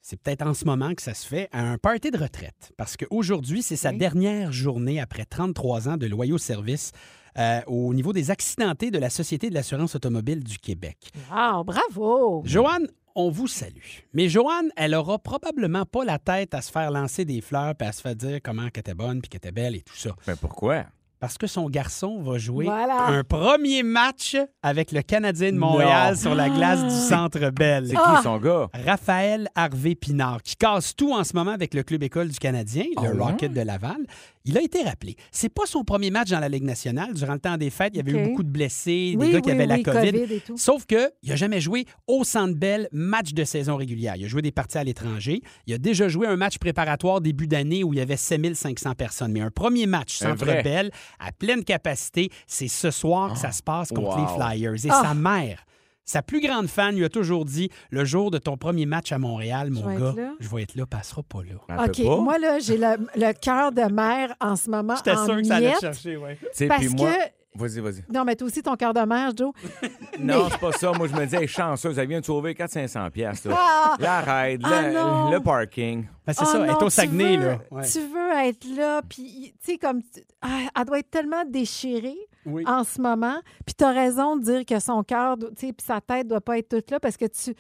c'est 0.00 0.20
peut-être 0.20 0.42
en 0.44 0.54
ce 0.54 0.64
moment 0.64 0.92
que 0.94 1.02
ça 1.02 1.14
se 1.14 1.24
fait, 1.26 1.48
à 1.52 1.62
un 1.70 1.78
party 1.78 2.10
de 2.10 2.18
retraite. 2.18 2.72
Parce 2.76 2.96
qu'aujourd'hui, 2.96 3.62
c'est 3.62 3.76
sa 3.76 3.90
Oui. 3.90 3.98
dernière 3.98 4.50
journée 4.50 5.00
après 5.00 5.24
33 5.24 5.88
ans 5.88 5.96
de 5.96 6.06
loyaux 6.08 6.38
services 6.38 6.90
euh, 7.38 7.60
au 7.66 7.92
niveau 7.94 8.12
des 8.12 8.30
accidentés 8.30 8.90
de 8.90 8.98
la 8.98 9.10
Société 9.10 9.48
de 9.50 9.54
l'assurance 9.54 9.94
automobile 9.94 10.42
du 10.44 10.58
Québec. 10.58 10.98
Wow, 11.30 11.64
bravo! 11.64 12.42
Joanne, 12.44 12.86
on 13.14 13.30
vous 13.30 13.46
salue. 13.48 14.00
Mais 14.14 14.28
Joanne, 14.28 14.70
elle 14.76 14.94
aura 14.94 15.18
probablement 15.18 15.84
pas 15.84 16.04
la 16.04 16.18
tête 16.18 16.54
à 16.54 16.62
se 16.62 16.70
faire 16.70 16.90
lancer 16.90 17.24
des 17.24 17.40
fleurs 17.40 17.74
puis 17.74 17.86
à 17.88 17.92
se 17.92 18.00
faire 18.00 18.16
dire 18.16 18.38
comment 18.42 18.68
qu'elle 18.70 18.80
était 18.80 18.94
bonne 18.94 19.20
puis 19.20 19.28
qu'elle 19.28 19.38
était 19.38 19.52
belle 19.52 19.76
et 19.76 19.82
tout 19.82 19.96
ça. 19.96 20.10
Ben 20.26 20.36
pourquoi? 20.36 20.84
Parce 21.20 21.38
que 21.38 21.46
son 21.46 21.70
garçon 21.70 22.20
va 22.20 22.36
jouer 22.36 22.64
Voilà. 22.64 23.06
un 23.06 23.22
premier 23.22 23.84
match 23.84 24.36
avec 24.60 24.90
le 24.90 25.02
Canadien 25.02 25.52
de 25.52 25.56
Montréal 25.56 26.14
Non. 26.14 26.20
sur 26.20 26.34
la 26.34 26.48
glace 26.48 26.82
du 26.82 26.90
Centre 27.08 27.50
Bell. 27.50 27.86
C'est 27.88 27.96
Ah! 27.96 28.14
qui 28.16 28.22
son 28.24 28.38
gars? 28.38 28.68
Raphaël 28.84 29.46
Harvey 29.54 29.94
Pinard, 29.94 30.42
qui 30.42 30.56
casse 30.56 30.96
tout 30.96 31.12
en 31.12 31.22
ce 31.22 31.36
moment 31.36 31.52
avec 31.52 31.74
le 31.74 31.84
club 31.84 32.02
école 32.02 32.28
du 32.28 32.38
Canadien, 32.40 32.86
le 32.96 33.08
Ah 33.10 33.12
ouais? 33.12 33.22
Rocket 33.22 33.52
de 33.52 33.60
Laval. 33.60 33.98
Il 34.44 34.58
a 34.58 34.62
été 34.62 34.82
rappelé. 34.82 35.16
C'est 35.30 35.48
pas 35.48 35.66
son 35.66 35.84
premier 35.84 36.10
match 36.10 36.30
dans 36.30 36.40
la 36.40 36.48
Ligue 36.48 36.64
nationale. 36.64 37.14
Durant 37.14 37.34
le 37.34 37.38
temps 37.38 37.56
des 37.56 37.70
fêtes, 37.70 37.92
il 37.94 37.98
y 37.98 38.00
avait 38.00 38.12
eu 38.12 38.28
beaucoup 38.28 38.42
de 38.42 38.50
blessés, 38.50 39.12
des 39.12 39.16
Oui, 39.16 39.32
gars 39.32 39.40
qui 39.40 39.48
oui, 39.50 39.54
avaient 39.54 39.66
la 39.66 39.82
COVID. 39.82 40.12
COVID 40.12 40.34
et 40.34 40.40
tout. 40.40 40.56
Sauf 40.56 40.84
que 40.86 41.10
il 41.22 41.30
n'a 41.30 41.36
jamais 41.36 41.60
joué 41.60 41.86
au 42.06 42.24
Centre 42.24 42.54
Bell 42.54 42.88
match 42.92 43.32
de 43.34 43.44
saison 43.44 43.76
régulière. 43.76 44.16
Il 44.16 44.24
a 44.24 44.28
joué 44.28 44.42
des 44.42 44.52
parties 44.52 44.78
à 44.78 44.84
l'étranger. 44.84 45.42
Il 45.66 45.74
a 45.74 45.78
déjà 45.78 46.08
joué 46.08 46.26
un 46.26 46.36
match 46.36 46.58
préparatoire 46.58 47.20
début 47.20 47.46
d'année 47.46 47.84
où 47.84 47.92
il 47.92 47.98
y 47.98 48.02
avait 48.02 48.16
7500 48.16 48.94
personnes. 48.94 49.32
Mais 49.32 49.40
un 49.40 49.50
premier 49.50 49.86
match 49.86 50.16
Centre. 50.16 50.44
Bell 50.44 50.90
à 51.18 51.32
pleine 51.32 51.64
capacité, 51.64 52.30
c'est 52.46 52.68
ce 52.68 52.90
soir 52.90 53.32
que 53.32 53.38
ça 53.38 53.52
se 53.52 53.62
passe 53.62 53.88
contre 53.90 54.16
wow. 54.16 54.22
les 54.22 54.34
Flyers. 54.34 54.84
Et 54.86 54.88
Ah. 54.90 55.02
sa 55.04 55.14
mère, 55.14 55.64
sa 56.04 56.22
plus 56.22 56.40
grande 56.40 56.66
fan, 56.66 56.94
lui 56.96 57.04
a 57.04 57.08
toujours 57.08 57.44
dit 57.44 57.70
le 57.90 58.04
jour 58.04 58.30
de 58.30 58.38
ton 58.38 58.56
premier 58.56 58.86
match 58.86 59.12
à 59.12 59.18
Montréal, 59.18 59.70
mon 59.70 59.94
gars, 59.94 60.14
je 60.40 60.48
vais 60.48 60.62
être 60.62 60.74
là, 60.74 60.86
passera 60.86 61.22
pas 61.22 61.42
là. 61.42 61.54
Elle 61.68 61.90
OK, 61.90 62.04
pas? 62.04 62.22
moi, 62.22 62.38
là, 62.38 62.58
j'ai 62.58 62.76
le, 62.76 62.96
le 63.14 63.32
cœur 63.32 63.72
de 63.72 63.82
mère 63.92 64.34
en 64.40 64.56
ce 64.56 64.68
moment 64.70 64.94
en 64.94 65.36
miettes, 65.60 65.80
chercher, 65.80 66.16
ouais. 66.16 66.36
Tu 66.40 66.46
sais, 66.52 66.66
Parce 66.66 66.84
puis 66.84 66.94
moi... 66.94 67.12
que... 67.12 67.18
Vas-y, 67.54 67.80
vas-y. 67.80 68.02
Non, 68.10 68.24
mais 68.24 68.34
toi 68.34 68.46
aussi, 68.46 68.62
ton 68.62 68.76
cœur 68.76 68.94
de 68.94 69.00
mère, 69.02 69.30
Joe. 69.36 69.52
Non, 70.18 70.48
c'est 70.50 70.58
pas 70.58 70.72
ça. 70.72 70.90
Moi, 70.92 71.06
je 71.06 71.12
me 71.14 71.24
disais, 71.24 71.42
hey, 71.42 71.46
chanceuse, 71.48 71.98
elle 71.98 72.08
vient 72.08 72.20
de 72.20 72.24
sauver 72.24 72.54
400-500 72.54 73.10
piastres. 73.10 73.48
là. 73.48 73.56
Ah! 73.58 73.96
La 74.00 74.20
ride, 74.22 74.62
Ah 74.64 75.28
le, 75.30 75.38
parking. 75.40 76.06
Ben, 76.26 76.32
c'est 76.32 76.44
Oh 76.44 76.46
ça, 76.46 76.64
elle 76.64 76.70
est 76.70 76.74
au 76.74 76.84
tu 76.84 76.90
Saguenay, 76.90 77.36
veux- 77.36 77.46
là. 77.46 77.58
Ouais. 77.70 77.82
Tu 77.86 77.98
veux 78.00 78.32
être 78.46 78.64
là, 78.74 79.02
puis, 79.06 79.52
tu 79.62 79.72
sais, 79.72 79.76
comme... 79.78 80.00
ah, 80.40 80.60
elle 80.78 80.84
doit 80.86 80.98
être 81.00 81.10
tellement 81.10 81.44
déchirée 81.46 82.16
Oui. 82.46 82.64
en 82.66 82.82
ce 82.84 83.00
moment. 83.00 83.36
Puis 83.66 83.74
tu 83.76 83.84
as 83.84 83.90
raison 83.92 84.36
de 84.36 84.42
dire 84.42 84.64
que 84.64 84.78
son 84.80 85.02
cœur, 85.02 85.36
doit- 85.36 85.50
tu 85.50 85.66
sais, 85.68 85.72
puis 85.72 85.86
sa 85.86 86.00
tête 86.00 86.26
doit 86.28 86.40
pas 86.40 86.58
être 86.58 86.68
toute 86.68 86.90
là 86.90 87.00
parce 87.00 87.16
que 87.16 87.26
tu... 87.26 87.54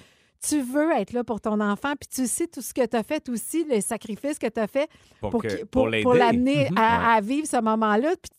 Tu 0.48 0.60
veux 0.60 0.90
être 0.96 1.12
là 1.12 1.22
pour 1.22 1.40
ton 1.40 1.60
enfant, 1.60 1.92
puis 2.00 2.08
tu 2.12 2.26
sais 2.26 2.48
tout 2.48 2.62
ce 2.62 2.74
que 2.74 2.84
tu 2.84 2.96
as 2.96 3.04
fait 3.04 3.28
aussi, 3.28 3.64
les 3.70 3.80
sacrifices 3.80 4.40
que 4.40 4.48
tu 4.48 4.58
as 4.58 4.66
fait 4.66 4.90
Pour, 5.20 5.30
pour, 5.30 5.42
que- 5.42 5.46
qu'il- 5.46 5.58
pour 5.66 5.82
pour, 5.82 5.86
l'aider. 5.88 6.02
pour 6.02 6.14
l'amener 6.14 6.68
Mhm. 6.68 6.78
à, 6.78 7.14
à 7.14 7.20
vivre 7.20 7.46
ce 7.46 7.60
moment-là. 7.60 8.08
Puis- 8.20 8.32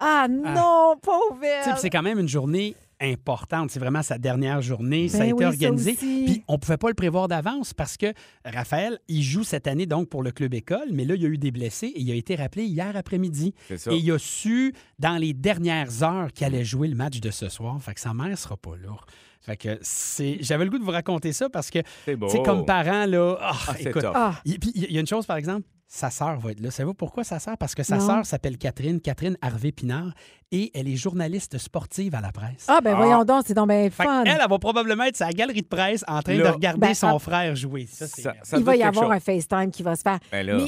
ah 0.00 0.26
non, 0.28 0.96
pauvre 1.00 1.38
Tu 1.40 1.46
sais, 1.64 1.70
puis 1.70 1.80
c'est 1.82 1.90
quand 1.90 2.02
même 2.02 2.18
une 2.18 2.26
journée 2.28 2.74
importante. 3.00 3.70
C'est 3.70 3.80
vraiment 3.80 4.02
sa 4.02 4.18
dernière 4.18 4.62
journée. 4.62 5.08
ça 5.08 5.18
a 5.18 5.26
Ben 5.26 5.34
été 5.34 5.44
organisé. 5.46 5.94
Puis 5.94 6.42
on 6.48 6.58
pouvait 6.58 6.76
pas 6.76 6.88
le 6.88 6.94
prévoir 6.94 7.28
d'avance 7.28 7.74
parce 7.74 7.96
que 7.96 8.12
Raphaël, 8.44 8.98
il 9.08 9.22
joue 9.22 9.44
cette 9.44 9.66
année 9.66 9.86
donc 9.86 10.08
pour 10.08 10.22
le 10.22 10.30
club 10.30 10.54
école, 10.54 10.88
mais 10.92 11.04
là, 11.04 11.14
il 11.14 11.22
y 11.22 11.26
a 11.26 11.28
eu 11.28 11.38
des 11.38 11.50
blessés 11.50 11.88
et 11.88 12.00
il 12.00 12.10
a 12.10 12.14
été 12.14 12.34
rappelé 12.36 12.64
hier 12.64 12.96
après-midi. 12.96 13.54
Et 13.70 13.96
il 13.96 14.10
a 14.12 14.18
su 14.18 14.74
dans 14.98 15.16
les 15.16 15.34
dernières 15.34 16.02
heures 16.02 16.32
qu'il 16.32 16.46
allait 16.46 16.64
jouer 16.64 16.88
le 16.88 16.94
match 16.96 17.20
de 17.20 17.30
ce 17.30 17.48
soir. 17.48 17.80
Fait 17.82 17.94
que 17.94 18.00
sa 18.00 18.14
mère 18.14 18.36
sera 18.38 18.56
pas 18.56 18.76
là. 18.76 18.96
Fait 19.40 19.56
que 19.56 19.78
c'est. 19.82 20.38
J'avais 20.40 20.64
le 20.64 20.70
goût 20.70 20.78
de 20.78 20.84
vous 20.84 20.90
raconter 20.90 21.32
ça 21.32 21.48
parce 21.48 21.70
que, 21.70 21.78
C'est 22.04 22.42
comme 22.44 22.64
parent, 22.64 23.06
là. 23.06 23.36
ah, 23.40 23.56
Ah, 23.68 23.74
écoute. 23.78 24.04
Ah, 24.12 24.40
il 24.44 24.58
puis, 24.58 24.72
il 24.74 24.90
y 24.90 24.96
a 24.96 25.00
une 25.00 25.06
chose, 25.06 25.24
par 25.24 25.36
exemple, 25.36 25.66
sa 25.88 26.10
sœur 26.10 26.38
va 26.40 26.50
être 26.50 26.60
là. 26.60 26.70
Savez-vous 26.70 26.94
pourquoi 26.94 27.22
sa 27.24 27.38
sœur? 27.38 27.56
Parce 27.58 27.74
que 27.74 27.82
sa 27.82 28.00
sœur 28.00 28.26
s'appelle 28.26 28.58
Catherine, 28.58 29.00
Catherine 29.00 29.36
Harvey-Pinard, 29.40 30.12
et 30.50 30.70
elle 30.74 30.88
est 30.88 30.96
journaliste 30.96 31.58
sportive 31.58 32.14
à 32.14 32.20
la 32.20 32.32
presse. 32.32 32.66
ah, 32.68 32.80
ben 32.82 32.94
voyons 32.96 33.24
donc, 33.24 33.44
c'est 33.46 33.54
donc 33.54 33.68
bien 33.68 33.88
fun. 33.90 34.24
elle, 34.24 34.38
elle 34.42 34.48
va 34.48 34.58
probablement 34.58 35.04
être 35.04 35.16
sa 35.16 35.30
galerie 35.30 35.62
de 35.62 35.66
presse 35.68 36.04
en 36.08 36.22
train 36.22 36.34
Là- 36.36 36.44
de 36.50 36.54
regarder 36.54 36.80
Ben, 36.80 36.94
son 36.94 37.16
ah- 37.16 37.18
frère 37.18 37.54
jouer. 37.56 37.86
Ça, 37.90 38.06
c'est 38.06 38.22
Ça- 38.22 38.34
Il 38.58 38.64
va 38.64 38.76
y 38.76 38.82
avoir 38.82 39.10
un 39.12 39.20
FaceTime 39.20 39.70
qui 39.70 39.82
va 39.82 39.94
se 39.96 40.02
faire. 40.02 40.18
Ben 40.32 40.44
là. 40.46 40.56
Mais 40.56 40.64
là, 40.64 40.66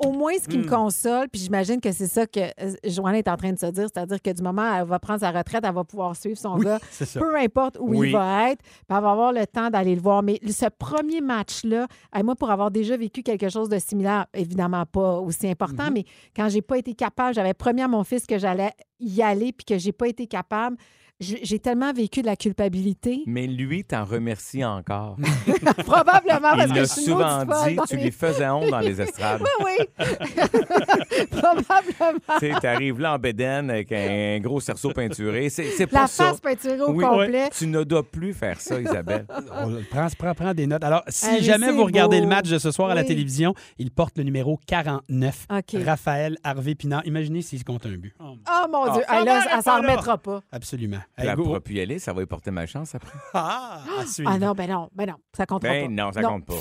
au 0.00 0.10
moins, 0.12 0.32
ce 0.42 0.48
qui 0.48 0.58
Hmm. 0.58 0.62
me 0.62 0.68
console, 0.68 1.28
puis 1.28 1.40
j'imagine 1.40 1.80
que 1.80 1.92
c'est 1.92 2.06
ça 2.08 2.26
que 2.26 2.40
euh, 2.40 2.72
Joanne 2.84 3.14
est 3.14 3.28
en 3.28 3.36
train 3.36 3.52
de 3.52 3.58
se 3.58 3.66
dire, 3.66 3.86
c'est-à-dire 3.92 4.20
que 4.20 4.30
du 4.30 4.42
moment 4.42 4.62
où 4.62 4.74
elle 4.80 4.84
va 4.86 4.98
prendre 4.98 5.20
sa 5.20 5.30
retraite, 5.30 5.62
elle 5.64 5.72
va 5.74 5.84
pouvoir 5.84 6.16
suivre 6.16 6.36
son 6.38 6.56
Oui, 6.56 6.64
gars, 6.64 6.78
peu 7.14 7.36
importe 7.36 7.76
où 7.78 7.90
Oui. 7.90 8.08
il 8.08 8.12
va 8.12 8.50
être, 8.50 8.60
puis 8.62 8.72
elle 8.90 9.00
va 9.02 9.10
avoir 9.12 9.32
le 9.32 9.46
temps 9.46 9.70
d'aller 9.70 9.94
le 9.94 10.00
voir. 10.00 10.22
Mais 10.22 10.40
ce 10.48 10.66
premier 10.68 11.20
match-là, 11.20 11.86
moi, 12.24 12.34
pour 12.34 12.50
avoir 12.50 12.70
déjà 12.70 12.96
vécu 12.96 13.22
quelque 13.22 13.48
chose 13.48 13.68
de 13.68 13.78
similaire, 13.78 14.26
évidemment 14.34 14.84
pas 14.86 15.20
aussi 15.20 15.48
important, 15.48 15.86
Mhm. 15.86 15.92
mais 15.94 16.04
quand 16.34 16.48
j'ai 16.48 16.62
pas 16.62 16.78
été 16.78 16.94
capable, 16.94 17.34
j'avais 17.34 17.54
promis 17.54 17.82
à 17.82 17.88
mon 17.88 18.02
fils 18.04 18.26
que 18.26 18.38
j'allais 18.38 18.72
y 18.98 19.22
aller, 19.22 19.52
puis 19.52 19.64
que 19.64 19.78
j'ai 19.78 19.92
pas 19.92 20.08
été 20.08 20.26
capable, 20.26 20.76
j'ai 21.20 21.58
tellement 21.58 21.92
vécu 21.92 22.20
de 22.22 22.26
la 22.26 22.36
culpabilité. 22.36 23.22
Mais 23.26 23.46
lui 23.46 23.82
t'en 23.84 24.04
remercie 24.04 24.64
encore. 24.64 25.16
Probablement 25.84 26.40
parce 26.40 26.66
Il 26.66 26.68
que 26.70 26.74
l'a 26.76 26.82
je 26.84 26.88
suis 26.88 27.02
souvent 27.02 27.44
dit, 27.44 27.76
tu 27.88 27.96
les- 27.96 28.04
lui 28.04 28.10
faisais 28.12 28.48
honte 28.48 28.70
dans 28.70 28.78
les 28.80 29.00
estrades. 29.00 29.42
Oui, 29.64 29.72
oui. 29.98 30.06
Probablement. 31.30 32.20
tu 32.40 32.52
sais, 32.52 32.60
t'arrives 32.60 33.00
là 33.00 33.14
en 33.14 33.18
bédaine 33.18 33.70
avec 33.70 33.90
un 33.92 34.38
gros 34.40 34.60
cerceau 34.60 34.90
peinturé. 34.90 35.48
C'est 35.50 35.70
c'est 35.70 35.86
pas 35.86 36.02
La 36.02 36.06
ça. 36.06 36.26
face 36.30 36.40
peinturée 36.40 36.80
au 36.80 36.92
Oui, 36.92 37.04
complet. 37.04 37.48
Tu 37.56 37.66
ne 37.66 37.82
dois 37.84 38.02
plus 38.08 38.32
faire 38.34 38.60
ça, 38.60 38.80
Isabelle. 38.80 39.26
On 39.52 39.82
prend, 39.90 40.06
prend, 40.16 40.34
prend 40.34 40.54
des 40.54 40.66
notes. 40.66 40.84
Alors, 40.84 41.02
si 41.08 41.26
mais 41.32 41.42
jamais 41.42 41.72
vous 41.72 41.84
regardez 41.84 42.18
beau. 42.18 42.22
le 42.24 42.28
match 42.28 42.48
de 42.48 42.58
ce 42.58 42.70
soir 42.70 42.90
à 42.90 42.94
la 42.94 43.04
télévision, 43.04 43.54
il 43.78 43.90
porte 43.90 44.16
le 44.18 44.24
numéro 44.24 44.58
49. 44.66 45.46
OK. 45.50 45.82
Raphaël 45.84 46.36
Harvey 46.44 46.74
Pinard. 46.74 47.04
Imaginez 47.06 47.42
s'il 47.42 47.58
se 47.58 47.64
compte 47.64 47.86
un 47.86 47.96
but. 47.96 48.14
Oh, 48.20 48.34
Oh 48.48 48.66
mon 48.70 48.92
Dieu. 48.92 49.02
Ah, 49.08 49.24
là, 49.24 49.40
ça 49.42 49.48
va, 49.48 49.56
elle 49.56 49.62
s'en 49.62 49.76
remettra 49.78 50.18
pas. 50.18 50.42
absolument. 50.52 50.98
Elle 51.16 51.24
Hey, 51.24 51.30
ne 51.32 51.36
go. 51.36 51.44
pourra 51.44 51.60
plus 51.60 51.74
y 51.74 51.80
aller, 51.80 51.98
ça 51.98 52.12
va 52.12 52.20
lui 52.20 52.26
porter 52.26 52.50
malchance 52.50 52.94
après. 52.94 53.16
Ah, 53.34 53.80
à 54.00 54.06
suivre. 54.06 54.30
Ah 54.32 54.38
non, 54.38 54.52
ben 54.52 54.68
non, 54.70 54.88
ben 54.94 55.06
non, 55.06 55.16
ça 55.36 55.46
comptera 55.46 55.72
pas. 55.72 55.78
Ben 55.80 55.94
non, 55.94 56.12
ça 56.12 56.22
compte 56.22 56.46
pas. 56.46 56.54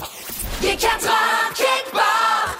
Il 0.61 0.69
est 0.69 0.75
4 0.81 1.05
heures, 1.05 1.53
quelque 1.55 1.91
part. 1.91 2.57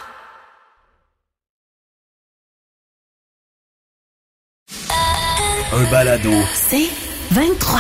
Un 5.74 5.92
balado. 5.92 6.32
C'est 6.54 6.90
23. 7.32 7.80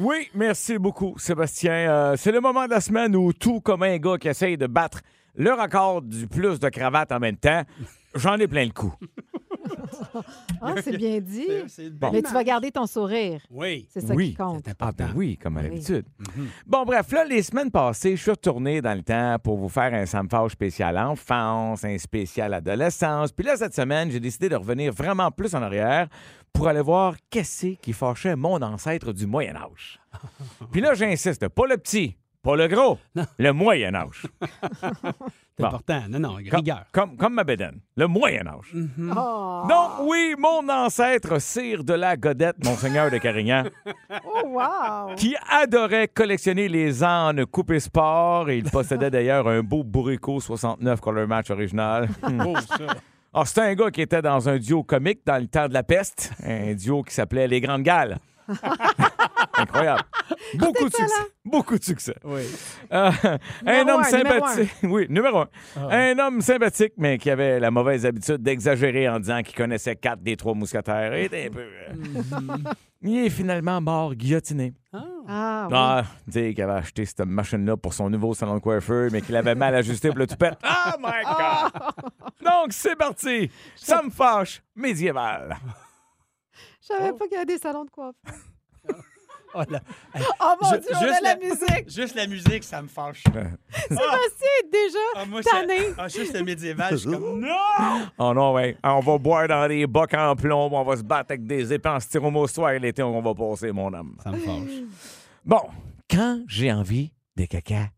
Oui, 0.00 0.28
merci 0.34 0.78
beaucoup, 0.78 1.14
Sébastien. 1.18 1.72
Euh, 1.72 2.14
c'est 2.16 2.32
le 2.32 2.40
moment 2.40 2.64
de 2.66 2.70
la 2.70 2.80
semaine 2.80 3.14
où 3.16 3.32
tout 3.32 3.60
comme 3.60 3.82
un 3.82 3.98
gars 3.98 4.16
qui 4.18 4.28
essaye 4.28 4.56
de 4.56 4.66
battre 4.66 5.00
le 5.34 5.52
record 5.52 6.02
du 6.02 6.26
plus 6.26 6.58
de 6.60 6.68
cravates 6.68 7.12
en 7.12 7.18
même 7.18 7.36
temps, 7.36 7.62
j'en 8.14 8.38
ai 8.38 8.46
plein 8.46 8.64
le 8.64 8.72
cou. 8.72 8.92
Ah, 10.60 10.74
c'est 10.82 10.96
bien 10.96 11.18
dit. 11.20 11.46
C'est- 11.68 11.90
belle 11.90 12.10
Mais 12.12 12.22
tu 12.22 12.32
vas 12.32 12.44
garder 12.44 12.70
ton 12.70 12.86
sourire. 12.86 13.40
Oui. 13.50 13.86
C'est 13.90 14.00
ça 14.00 14.14
Oui. 14.14 14.30
qui 14.30 14.34
compte. 14.36 14.62
C'est 14.64 14.70
Ah 14.78 14.86
important. 14.86 15.04
ben 15.06 15.12
oui, 15.16 15.36
comme 15.36 15.56
à 15.56 15.60
Oui. 15.62 15.68
l'habitude. 15.70 16.04
Bon, 16.66 16.84
bref, 16.84 17.10
là, 17.12 17.24
les 17.24 17.42
semaines 17.42 17.70
passées, 17.70 18.16
je 18.16 18.22
suis 18.22 18.30
retourné 18.30 18.80
dans 18.80 18.94
le 18.94 19.02
temps 19.02 19.36
pour 19.42 19.56
vous 19.56 19.68
faire 19.68 19.92
un 19.94 20.06
Sam 20.06 20.28
Fâche 20.30 20.52
spécial 20.52 20.96
enfance, 20.98 21.84
un 21.84 21.98
spécial 21.98 22.54
adolescence. 22.54 23.32
Puis 23.32 23.44
là, 23.44 23.56
cette 23.56 23.74
semaine, 23.74 24.10
j'ai 24.10 24.20
décidé 24.20 24.48
de 24.48 24.56
revenir 24.56 24.92
vraiment 24.92 25.30
plus 25.30 25.54
en 25.54 25.62
arrière 25.62 26.08
pour 26.52 26.68
aller 26.68 26.82
voir 26.82 27.16
qu'est-ce 27.30 27.74
qui 27.80 27.92
fâchait 27.92 28.36
mon 28.36 28.60
ancêtre 28.62 29.12
du 29.12 29.26
Moyen 29.26 29.56
Âge. 29.56 29.98
Puis 30.70 30.80
là, 30.80 30.94
j'insiste, 30.94 31.48
pas 31.48 31.66
le 31.66 31.76
petit, 31.78 32.16
pas 32.42 32.56
le 32.56 32.68
gros, 32.68 32.98
le 33.38 33.50
Moyen 33.52 33.94
Âge. 33.94 34.26
C'est 35.56 35.62
Bon. 35.62 35.68
important. 35.68 36.00
Non, 36.08 36.18
non, 36.18 36.36
Comme, 36.50 36.60
rigueur. 36.60 36.84
comme, 36.92 37.16
comme 37.16 37.34
ma 37.34 37.44
bédaine, 37.44 37.80
le 37.96 38.06
Moyen 38.06 38.46
Âge. 38.46 38.72
Oh, 39.14 39.62
Donc 39.68 40.08
oui, 40.08 40.34
mon 40.38 40.66
ancêtre 40.70 41.38
Sire 41.40 41.84
de 41.84 41.92
la 41.92 42.16
Godette, 42.16 42.64
Monseigneur 42.64 43.10
de 43.10 43.18
Carignan, 43.18 43.64
oh 44.24 44.46
wow! 44.46 45.14
qui 45.14 45.36
adorait 45.50 46.08
collectionner 46.08 46.68
les 46.68 47.04
ânes 47.04 47.44
coupés 47.46 47.80
sport 47.80 48.48
et 48.48 48.56
il 48.58 48.70
possédait 48.70 49.10
d'ailleurs 49.10 49.46
un 49.46 49.62
beau 49.62 49.84
Bourrico 49.84 50.40
69 50.40 51.00
Color 51.00 51.28
Match 51.28 51.50
original. 51.50 52.08
Oh, 52.44 52.54
ça. 52.66 52.76
Ah, 53.34 53.44
c'était 53.46 53.60
un 53.62 53.74
gars 53.74 53.90
qui 53.90 54.02
était 54.02 54.20
dans 54.22 54.46
un 54.48 54.58
duo 54.58 54.82
comique 54.82 55.20
dans 55.24 55.38
le 55.40 55.46
temps 55.46 55.66
de 55.68 55.72
la 55.74 55.82
peste, 55.82 56.32
un 56.44 56.74
duo 56.74 57.02
qui 57.02 57.14
s'appelait 57.14 57.48
Les 57.48 57.60
Grandes 57.60 57.82
Galles. 57.82 58.18
Incroyable. 59.62 60.02
Beaucoup 60.58 60.88
de 60.88 60.94
succès. 60.94 61.22
Beaucoup 61.44 61.78
de 61.78 61.84
succès. 61.84 62.14
Oui. 62.24 62.42
Euh, 62.92 63.10
un 63.66 63.88
homme 63.88 64.02
un, 64.02 64.16
numéro 64.18 64.46
sympathique. 64.46 64.70
Oui, 64.82 65.06
numéro 65.08 65.38
un. 65.38 65.48
Un 65.90 66.18
homme 66.18 66.40
sympathique, 66.40 66.92
mais 66.96 67.18
qui 67.18 67.30
avait 67.30 67.58
la 67.60 67.70
mauvaise 67.70 68.04
habitude 68.06 68.38
d'exagérer 68.42 69.08
en 69.08 69.18
disant 69.20 69.42
qu'il 69.42 69.54
connaissait 69.56 69.96
quatre 69.96 70.22
des 70.22 70.36
trois 70.36 70.54
mousquetaires. 70.54 71.16
Il 71.16 71.24
était 71.24 71.46
un 71.46 71.50
peu. 71.50 71.60
euh, 71.60 72.56
Il 73.02 73.18
est 73.26 73.30
finalement 73.30 73.80
mort 73.80 74.14
guillotiné. 74.14 74.74
Ah, 74.92 75.66
oui. 75.68 75.74
Ah, 75.76 76.02
dire 76.26 76.54
qu'il 76.54 76.62
avait 76.62 76.72
acheté 76.80 77.04
cette 77.04 77.20
machine-là 77.24 77.76
pour 77.76 77.94
son 77.94 78.10
nouveau 78.10 78.34
salon 78.34 78.54
de 78.56 78.60
coiffeur, 78.60 79.08
mais 79.12 79.20
qu'il 79.22 79.36
avait 79.36 79.54
mal 79.54 79.74
ajusté 79.74 80.08
pour 80.08 80.18
le 80.18 80.26
toupette. 80.26 80.58
Oh 80.64 80.98
my 80.98 81.22
God! 81.24 81.72
Donc, 82.44 82.72
c'est 82.72 82.96
parti! 82.96 83.50
Ça 83.76 84.02
me 84.02 84.10
fâche 84.10 84.62
médiéval. 84.74 85.56
Je 86.82 86.86
savais 86.88 87.12
pas 87.12 87.24
qu'il 87.26 87.34
y 87.34 87.36
avait 87.36 87.46
des 87.46 87.58
salons 87.58 87.84
de 87.84 87.90
coiffure. 87.90 88.20
Oh, 89.54 89.62
là. 89.68 89.80
Hey, 90.14 90.22
Oh 90.40 90.54
mon 90.60 90.70
Dieu, 90.70 90.80
on 90.92 91.12
a 91.12 91.20
la 91.20 91.36
musique! 91.36 91.88
Juste 91.94 92.14
la 92.14 92.26
musique, 92.26 92.64
ça 92.64 92.80
me 92.82 92.88
fâche. 92.88 93.22
Sébastien 93.24 94.48
est 94.60 94.70
déjà 94.70 94.98
Ah, 95.16 95.24
moi, 95.26 95.42
tanné. 95.42 95.78
c'est- 95.78 95.94
ah, 95.98 96.08
juste 96.08 96.34
le 96.34 96.42
médiéval, 96.44 96.90
je 96.92 96.96
suis 96.96 97.10
comme 97.10 97.40
non! 97.46 97.48
Oh 98.18 98.32
non, 98.34 98.52
ouais. 98.54 98.76
On 98.82 99.00
va 99.00 99.18
boire 99.18 99.48
dans 99.48 99.68
des 99.68 99.86
bocs 99.86 100.14
en 100.14 100.34
plomb, 100.36 100.70
on 100.72 100.82
va 100.84 100.96
se 100.96 101.02
battre 101.02 101.30
avec 101.32 101.46
des 101.46 101.72
épées 101.72 101.88
en 101.88 102.00
styromoussoir 102.00 102.72
l'été, 102.74 103.02
on 103.02 103.20
va 103.20 103.34
passer, 103.34 103.72
mon 103.72 103.92
homme. 103.92 104.16
Ça 104.22 104.30
me 104.30 104.38
fâche. 104.38 104.82
Bon, 105.44 105.60
quand 106.10 106.40
j'ai 106.48 106.72
envie 106.72 107.12
de 107.36 107.44
caca, 107.46 107.88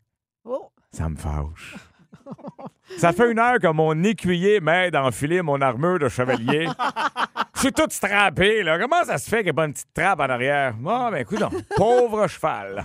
Oh, 0.44 0.70
ça 0.90 1.08
me 1.08 1.16
fâche. 1.16 1.74
Ça 2.98 3.12
fait 3.12 3.30
une 3.30 3.38
heure 3.38 3.58
que 3.58 3.66
mon 3.68 4.02
écuyer 4.04 4.60
m'aide 4.60 4.94
à 4.94 5.04
enfiler 5.04 5.40
mon 5.42 5.60
armure 5.60 5.98
de 5.98 6.08
chevalier. 6.08 6.66
Je 7.64 7.68
suis 7.70 7.82
tout 7.82 7.88
strappé, 7.88 8.62
là. 8.62 8.78
Comment 8.78 9.04
ça 9.04 9.16
se 9.16 9.26
fait 9.26 9.38
qu'il 9.38 9.46
n'y 9.46 9.50
a 9.50 9.54
pas 9.54 9.64
une 9.64 9.72
petite 9.72 9.94
trappe 9.94 10.20
en 10.20 10.24
arrière? 10.24 10.74
Ah, 10.86 11.08
ben 11.10 11.16
écoute, 11.16 11.42
pauvre 11.76 12.26
cheval. 12.26 12.84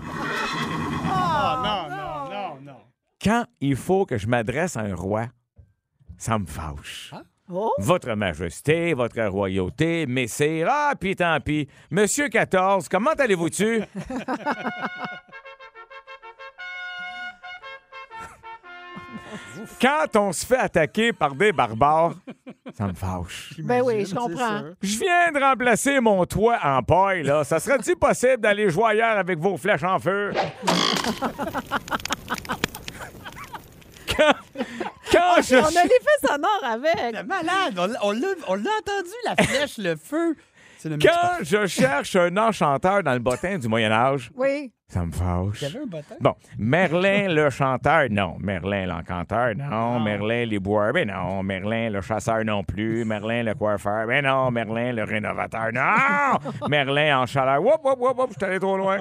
Ah, 1.06 1.60
non, 1.62 1.94
non, 1.94 2.30
non, 2.34 2.62
non. 2.62 2.80
Quand 3.22 3.46
il 3.60 3.76
faut 3.76 4.06
que 4.06 4.18
je 4.18 4.26
m'adresse 4.26 4.78
à 4.78 4.84
un 4.84 4.96
roi, 4.96 5.26
ça 6.18 6.40
me 6.40 6.46
fâche. 6.46 7.14
oh? 7.52 7.74
Votre 7.80 8.14
Majesté, 8.14 8.94
votre 8.94 9.22
Royauté, 9.22 10.06
Messire, 10.06 10.70
ah, 10.72 10.94
puis 10.98 11.14
tant 11.14 11.42
pis. 11.42 11.68
Monsieur 11.92 12.30
14, 12.30 12.88
comment 12.88 13.12
allez-vous-tu? 13.20 13.82
Quand 19.82 20.16
on 20.16 20.32
se 20.32 20.46
fait 20.46 20.58
attaquer 20.58 21.12
par 21.14 21.34
des 21.36 21.52
barbares, 21.52 22.14
ça 22.78 22.86
me 22.88 22.94
fâche. 22.94 23.54
Ben 23.60 23.82
oui, 23.84 24.06
je 24.06 24.16
comprends. 24.16 24.62
Je 24.82 25.00
viens 25.00 25.32
de 25.32 25.40
remplacer 25.40 26.00
mon 26.00 26.26
toit 26.26 26.60
en 26.64 26.82
paille, 26.84 27.24
là. 27.24 27.44
Ça 27.44 27.60
serait-il 27.60 27.96
possible 27.96 28.38
d'aller 28.38 28.70
jouer 28.70 28.86
ailleurs 28.92 29.18
avec 29.18 29.40
vos 29.40 29.58
flèches 29.58 29.84
en 29.84 30.00
feu? 30.00 30.32
quand 34.18 34.34
quand 35.12 35.42
je... 35.42 35.56
On 35.56 35.66
a 35.66 35.84
l'effet 35.84 36.20
sonore 36.28 36.64
avec. 36.64 37.16
C'est 37.16 37.24
malade. 37.24 37.74
On 37.78 37.88
l'a- 37.88 38.00
On 38.04 38.12
l'a 38.12 38.28
on 38.48 38.56
l'a 38.56 38.70
entendu, 38.80 39.14
la 39.26 39.36
flèche, 39.44 39.78
le 39.78 39.96
feu. 39.96 40.36
C'est 40.82 40.88
le 40.88 40.98
Quand 40.98 41.44
je 41.44 41.66
cherche 41.68 42.16
un 42.16 42.36
enchanteur 42.38 43.04
dans 43.04 43.12
le 43.12 43.20
bottin 43.20 43.58
du 43.58 43.68
Moyen 43.68 43.92
Âge, 43.92 44.32
Oui. 44.34 44.72
ça 44.88 45.06
me 45.06 45.12
fâche. 45.12 45.62
Il 45.62 45.64
y 45.64 45.66
avait 45.72 45.80
un 45.84 45.88
bottin. 45.88 46.16
Bon, 46.22 46.34
Merlin 46.58 47.28
le 47.28 47.50
chanteur, 47.50 48.06
non. 48.10 48.38
Merlin 48.40 48.86
l'encanteur, 48.86 49.56
non. 49.58 50.00
Merlin 50.00 50.46
les 50.46 50.58
bois, 50.60 50.94
ben 50.94 51.10
non. 51.10 51.44
Merlin 51.44 51.90
le 51.90 52.00
chasseur, 52.00 52.46
non 52.46 52.64
plus. 52.64 53.04
Merlin 53.04 53.44
le 53.44 53.56
coiffeur, 53.56 54.08
ben 54.08 54.24
non. 54.26 54.52
Merlin 54.52 54.94
le 54.94 55.04
rénovateur, 55.04 55.70
non. 55.74 56.40
Merlin 56.70 57.20
en 57.20 57.26
chaleur, 57.26 57.62
whoop, 57.62 57.82
whoop, 57.84 58.00
whoop, 58.18 58.30
je 58.30 58.36
suis 58.36 58.46
allé 58.46 58.60
trop 58.60 58.78
loin. 58.78 59.00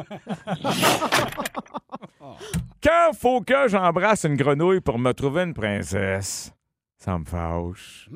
Quand 2.82 3.12
faut 3.16 3.40
que 3.40 3.68
j'embrasse 3.68 4.25
une 4.25 4.37
grenouille 4.37 4.80
pour 4.80 4.99
me 4.99 5.12
trouver 5.12 5.42
une 5.44 5.54
princesse, 5.54 6.52
ça 6.97 7.16
me 7.18 7.25
fâche. 7.25 8.08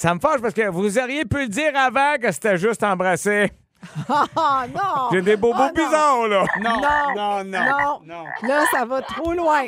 Ça 0.00 0.14
me 0.14 0.20
fâche 0.20 0.40
parce 0.40 0.54
que 0.54 0.68
vous 0.68 0.96
auriez 0.96 1.24
pu 1.24 1.38
le 1.40 1.48
dire 1.48 1.72
avant 1.74 2.14
que 2.22 2.30
c'était 2.30 2.56
juste 2.56 2.84
embrasser. 2.84 3.50
Ah 4.08 4.66
non! 4.72 5.08
J'ai 5.12 5.22
des 5.22 5.36
bobos 5.36 5.56
Ah, 5.60 5.72
bizarres, 5.72 6.28
là. 6.28 6.44
Non, 6.60 6.80
Non, 7.16 7.44
non, 7.44 7.44
non. 7.44 8.00
non. 8.04 8.24
Là, 8.48 8.64
ça 8.72 8.84
va 8.84 9.02
trop 9.02 9.32
loin. 9.32 9.66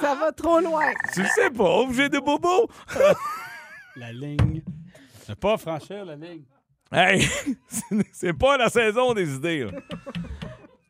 Ça 0.00 0.14
va 0.14 0.32
trop 0.32 0.60
loin. 0.60 0.92
Tu 1.14 1.22
le 1.22 1.28
sais 1.28 1.50
pas, 1.50 1.80
j'ai 1.92 2.08
des 2.10 2.20
bobos. 2.20 2.68
La 3.96 4.12
ligne. 4.12 4.62
Ne 5.28 5.34
pas 5.34 5.56
franchir 5.56 6.04
la 6.04 6.16
ligne. 6.16 6.44
Hey, 6.92 7.26
c'est 8.12 8.32
pas 8.32 8.56
la 8.58 8.68
saison 8.68 9.12
des 9.14 9.34
idées, 9.36 9.64
là. 9.64 9.70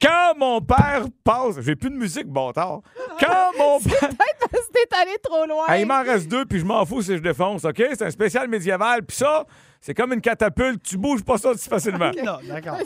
Quand 0.00 0.34
mon 0.38 0.60
père 0.60 1.04
passe, 1.24 1.60
j'ai 1.60 1.76
plus 1.76 1.90
de 1.90 1.96
musique, 1.96 2.26
bâtard. 2.26 2.80
Quand 3.18 3.50
mon 3.58 3.78
père. 3.80 4.08
Parce 4.50 4.66
que 4.66 4.72
t'es 4.72 4.96
allé 4.96 5.16
trop 5.22 5.46
loin. 5.46 5.66
Hey, 5.68 5.82
il 5.82 5.86
m'en 5.86 6.02
reste 6.02 6.28
deux, 6.28 6.44
puis 6.46 6.58
je 6.58 6.64
m'en 6.64 6.84
fous 6.86 7.02
si 7.02 7.16
je 7.16 7.22
défonce, 7.22 7.64
OK? 7.64 7.76
C'est 7.90 8.02
un 8.02 8.10
spécial 8.10 8.48
médiéval, 8.48 9.04
puis 9.04 9.16
ça, 9.16 9.44
c'est 9.80 9.94
comme 9.94 10.12
une 10.12 10.20
catapulte, 10.20 10.82
tu 10.82 10.96
bouges 10.96 11.22
pas 11.22 11.36
ça 11.38 11.52
si 11.54 11.68
facilement. 11.68 12.10
Non, 12.24 12.38
d'accord. 12.48 12.78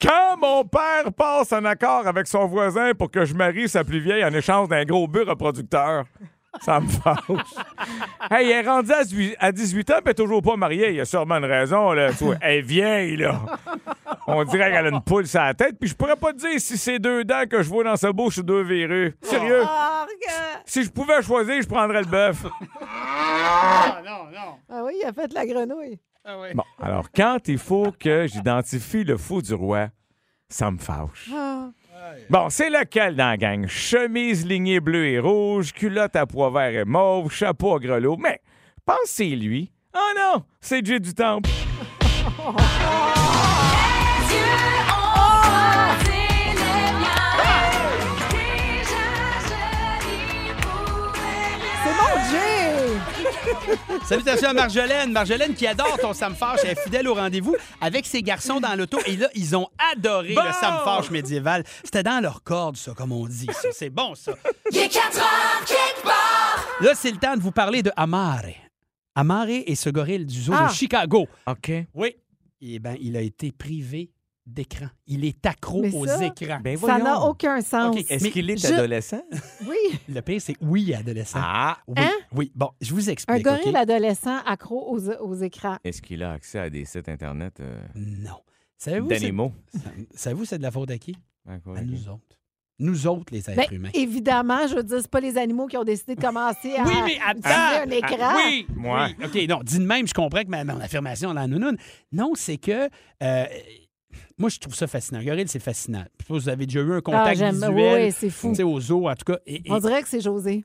Quand 0.00 0.36
mon 0.38 0.64
père 0.64 1.12
passe 1.16 1.52
en 1.52 1.64
accord 1.64 2.06
avec 2.06 2.26
son 2.26 2.46
voisin 2.46 2.92
pour 2.94 3.10
que 3.10 3.24
je 3.24 3.34
marie 3.34 3.68
sa 3.68 3.84
plus 3.84 4.00
vieille 4.00 4.24
en 4.24 4.32
échange 4.32 4.68
d'un 4.68 4.84
gros 4.84 5.06
but 5.06 5.28
reproducteur, 5.28 6.04
ça 6.60 6.80
me 6.80 6.88
fâche. 6.88 7.18
hey, 8.30 8.46
il 8.46 8.50
est 8.50 8.62
rendu 8.62 8.92
à 8.92 9.04
18 9.04 9.36
à 9.38 9.52
18 9.52 9.90
ans, 9.90 9.94
puis 9.94 10.02
elle 10.06 10.10
est 10.10 10.14
toujours 10.14 10.42
pas 10.42 10.56
mariée. 10.56 10.90
Il 10.90 10.96
y 10.96 11.00
a 11.00 11.04
sûrement 11.04 11.36
une 11.36 11.44
raison, 11.44 11.92
là. 11.92 12.10
Elle 12.40 12.58
est 12.58 12.60
vieille, 12.62 13.16
là. 13.16 13.40
On 14.26 14.44
dirait 14.44 14.70
qu'elle 14.70 14.86
a 14.86 14.90
une 14.90 15.00
poule 15.00 15.26
sur 15.26 15.40
la 15.40 15.54
tête, 15.54 15.78
puis 15.78 15.88
je 15.88 15.94
pourrais 15.94 16.16
pas 16.16 16.32
te 16.32 16.38
dire 16.38 16.60
si 16.60 16.76
c'est 16.76 16.98
deux 16.98 17.24
dents 17.24 17.44
que 17.48 17.62
je 17.62 17.68
vois 17.68 17.84
dans 17.84 17.96
sa 17.96 18.12
bouche 18.12 18.38
ou 18.38 18.42
deux 18.42 18.62
verrues. 18.62 19.16
Sérieux? 19.22 19.62
Regarde. 19.62 20.62
Si 20.66 20.84
je 20.84 20.90
pouvais 20.90 21.22
choisir, 21.22 21.62
je 21.62 21.68
prendrais 21.68 22.00
le 22.00 22.08
bœuf. 22.08 22.44
Ah, 22.82 24.00
non, 24.04 24.24
non. 24.30 24.56
Ah 24.68 24.82
oui, 24.84 24.94
il 25.02 25.06
a 25.06 25.12
fait 25.12 25.32
la 25.32 25.46
grenouille. 25.46 25.98
Ah, 26.24 26.38
oui. 26.38 26.48
Bon, 26.54 26.64
alors, 26.80 27.06
quand 27.14 27.48
il 27.48 27.58
faut 27.58 27.92
que 27.98 28.26
j'identifie 28.26 29.04
le 29.04 29.16
fou 29.16 29.40
du 29.40 29.54
roi, 29.54 29.88
ça 30.48 30.70
me 30.70 30.78
fâche. 30.78 31.30
Ah. 31.34 31.70
Bon, 32.30 32.48
c'est 32.50 32.70
lequel 32.70 33.16
dans 33.16 33.28
la 33.28 33.36
gang? 33.36 33.66
Chemise 33.66 34.46
lignée 34.46 34.80
bleue 34.80 35.06
et 35.06 35.18
rouge, 35.18 35.72
culotte 35.72 36.16
à 36.16 36.26
pois 36.26 36.50
vert 36.50 36.80
et 36.80 36.84
mauve, 36.84 37.32
chapeau 37.32 37.76
à 37.76 37.78
grelot. 37.78 38.16
Mais, 38.16 38.40
pense 38.84 38.98
c'est 39.06 39.24
lui. 39.24 39.70
Oh 39.94 40.12
non, 40.16 40.44
c'est 40.60 40.84
Jay 40.84 41.00
du 41.00 41.14
Temple. 41.14 41.48
Salutations 54.08 54.48
à 54.48 54.52
Marjolaine. 54.52 55.12
Marjolaine 55.12 55.54
qui 55.54 55.66
adore 55.66 55.98
ton 56.00 56.12
Sam 56.12 56.34
Fâche. 56.34 56.60
Elle 56.64 56.70
est 56.70 56.80
fidèle 56.82 57.08
au 57.08 57.14
rendez-vous 57.14 57.54
avec 57.80 58.06
ses 58.06 58.22
garçons 58.22 58.60
dans 58.60 58.74
l'auto. 58.74 58.98
Et 59.06 59.16
là, 59.16 59.28
ils 59.34 59.56
ont 59.56 59.68
adoré 59.92 60.34
Bon! 60.34 60.42
le 60.42 60.52
Sam 60.52 60.80
Fâche 60.84 61.10
médiéval. 61.10 61.64
C'était 61.84 62.02
dans 62.02 62.20
leur 62.22 62.42
corde, 62.42 62.76
ça, 62.76 62.92
comme 62.94 63.12
on 63.12 63.26
dit. 63.26 63.46
ça. 63.52 63.68
C'est 63.72 63.90
bon, 63.90 64.14
ça. 64.14 64.32
Il 64.70 64.78
est 64.78 64.88
4 64.88 65.16
heures, 65.18 65.64
quelque 65.66 66.02
part. 66.04 66.66
Là, 66.80 66.92
c'est 66.94 67.10
le 67.10 67.18
temps 67.18 67.36
de 67.36 67.42
vous 67.42 67.52
parler 67.52 67.82
de 67.82 67.90
Amare. 67.96 68.42
Amare 69.14 69.48
est 69.50 69.74
ce 69.74 69.90
gorille 69.90 70.24
du 70.24 70.40
zoo 70.42 70.52
Ah. 70.56 70.68
de 70.68 70.72
Chicago. 70.74 71.26
OK. 71.46 71.72
Oui. 71.94 72.14
Eh 72.60 72.78
bien, 72.78 72.96
il 73.00 73.16
a 73.16 73.20
été 73.20 73.52
privé 73.52 74.10
d'écran. 74.48 74.86
Il 75.06 75.24
est 75.24 75.44
accro 75.46 75.82
Mais 75.82 75.94
aux 75.94 76.06
ça- 76.06 76.24
écrans. 76.24 76.58
Ben 76.62 76.76
Ça 76.76 76.98
n'a 76.98 77.20
aucun 77.20 77.60
sens. 77.60 77.96
Est-ce 78.08 78.28
qu'il 78.28 78.50
est 78.50 78.56
je- 78.56 78.72
adolescent? 78.72 79.22
Oui. 79.66 79.76
Le 80.08 80.20
pire, 80.20 80.40
c'est 80.40 80.56
oui, 80.60 80.94
adolescent. 80.94 81.38
Ah! 81.42 81.78
Oui, 81.86 81.94
Hein? 81.98 82.10
oui. 82.32 82.52
Bon, 82.54 82.70
je 82.80 82.92
vous 82.94 83.08
Un 83.08 83.12
explique. 83.12 83.42
gorille 83.44 83.68
OK? 83.70 83.74
adolescent 83.76 84.38
accro 84.46 84.90
aux, 84.94 85.10
aux 85.10 85.34
écrans. 85.34 85.76
Est-ce 85.84 86.00
qu'il 86.02 86.22
a 86.22 86.32
accès 86.32 86.58
à 86.58 86.70
des 86.70 86.84
sites 86.84 87.08
Internet 87.08 87.58
euh, 87.60 87.80
Non. 87.94 88.40
Savez-vous, 88.78 89.08
c'est- 89.10 89.20
d'animaux? 89.20 89.52
savez-vous, 90.14 90.44
c'est 90.44 90.58
de 90.58 90.62
la 90.62 90.70
faute 90.70 90.90
à 90.90 90.98
qui? 90.98 91.14
Ah, 91.48 91.58
quoi, 91.58 91.78
À 91.78 91.82
nous 91.82 92.08
autres. 92.08 92.22
Nous 92.80 93.08
autres, 93.08 93.32
les 93.32 93.50
êtres 93.50 93.56
Ben, 93.70 93.76
humains. 93.76 93.90
évidemment, 93.92 94.68
je 94.68 94.76
veux 94.76 94.84
dire, 94.84 94.98
c'est 95.00 95.10
pas 95.10 95.18
les 95.18 95.36
animaux 95.36 95.66
qui 95.66 95.76
ont 95.76 95.82
décidé 95.82 96.14
de 96.14 96.20
commencer 96.20 96.76
à 96.76 96.84
Oui, 96.84 96.92
mais 97.04 97.16
utiliser 97.16 97.20
attends! 97.26 97.82
un 97.82 97.90
écran. 97.90 98.34
Oui, 98.36 98.66
Moi. 98.76 99.08
oui. 99.18 99.24
OK, 99.44 99.48
non, 99.48 99.60
dis 99.64 99.80
de 99.80 99.84
même, 99.84 100.06
je 100.06 100.14
comprends 100.14 100.42
que 100.44 100.48
ma, 100.48 100.62
mon 100.62 100.78
affirmation 100.78 101.32
la 101.32 101.48
nounoune. 101.48 101.76
Non, 102.12 102.32
c'est 102.36 102.56
que. 102.56 102.88
euh, 103.22 103.44
moi, 104.38 104.48
je 104.48 104.58
trouve 104.58 104.74
ça 104.74 104.86
fascinant. 104.86 105.22
Gorille, 105.22 105.48
c'est 105.48 105.58
fascinant. 105.58 106.04
Je 106.18 106.24
sais 106.24 106.28
pas 106.28 106.34
si 106.34 106.40
vous 106.44 106.48
avez 106.48 106.66
déjà 106.66 106.80
eu 106.80 106.92
un 106.92 106.98
Ah, 106.98 107.02
contact 107.02 107.38
j'aime. 107.38 107.54
visuel. 107.54 108.04
Oui, 108.06 108.12
c'est 108.12 108.30
fou. 108.30 108.48
tu 108.50 108.54
sais, 108.56 108.62
au 108.62 108.80
zoo, 108.80 109.08
en 109.08 109.14
tout 109.14 109.32
cas. 109.32 109.38
Et, 109.46 109.56
et- 109.66 109.70
On 109.72 109.78
dirait 109.78 110.02
que 110.02 110.08
c'est 110.08 110.20
José. 110.20 110.64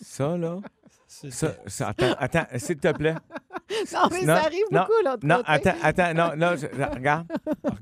Ça, 0.00 0.36
là? 0.36 0.58
c'est- 1.06 1.30
Ça, 1.30 1.54
ça- 1.66 1.88
attends, 1.88 2.14
attends, 2.18 2.46
s'il 2.58 2.76
te 2.78 2.92
plaît. 2.92 3.14
Non, 3.92 4.00
mais 4.10 4.20
Non, 4.20 4.26
ça 4.26 4.44
arrive 4.44 4.64
non, 4.70 4.80
beaucoup, 4.80 4.92
l'autre 5.04 5.26
Non, 5.26 5.36
côté. 5.38 5.50
attends, 5.70 5.74
attends, 5.82 6.14
non, 6.14 6.36
non, 6.36 6.56
je- 6.56 6.78
là, 6.78 6.90
regarde. 6.94 7.26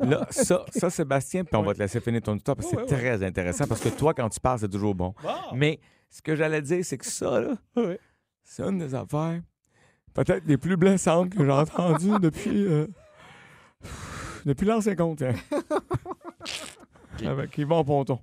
Là, 0.01 0.27
ça, 0.31 0.65
ça, 0.71 0.89
Sébastien, 0.91 1.45
puis 1.45 1.55
on 1.57 1.63
va 1.63 1.75
te 1.75 1.79
laisser 1.79 2.01
finir 2.01 2.23
ton 2.23 2.37
histoire 2.37 2.57
parce 2.57 2.71
que 2.71 2.77
c'est 2.81 2.87
très 2.97 3.23
intéressant 3.23 3.67
parce 3.67 3.81
que 3.81 3.91
toi, 3.91 4.15
quand 4.15 4.29
tu 4.31 4.41
parles, 4.41 4.61
c'est 4.61 4.69
toujours 4.71 4.95
bon. 4.95 5.15
Mais 5.55 5.79
ce 6.11 6.23
que 6.23 6.35
j'allais 6.37 6.63
dire, 6.63 6.85
c'est 6.85 6.97
que 6.99 7.05
ça, 7.07 7.41
là, 7.41 7.55
c'est 8.45 8.63
une 8.63 8.79
des 8.79 8.95
affaires 8.95 9.41
peut-être 10.15 10.45
les 10.47 10.57
plus 10.57 10.77
blessantes 10.77 11.31
que 11.35 11.45
j'ai 11.45 11.51
entendues 11.51 12.19
depuis, 12.21 12.67
euh, 12.67 12.87
depuis 14.45 14.67
l'an 14.67 14.81
50. 14.81 15.23
hein. 15.23 15.35
Avec 17.27 17.57
Yvon 17.59 17.85
Ponton. 17.85 18.19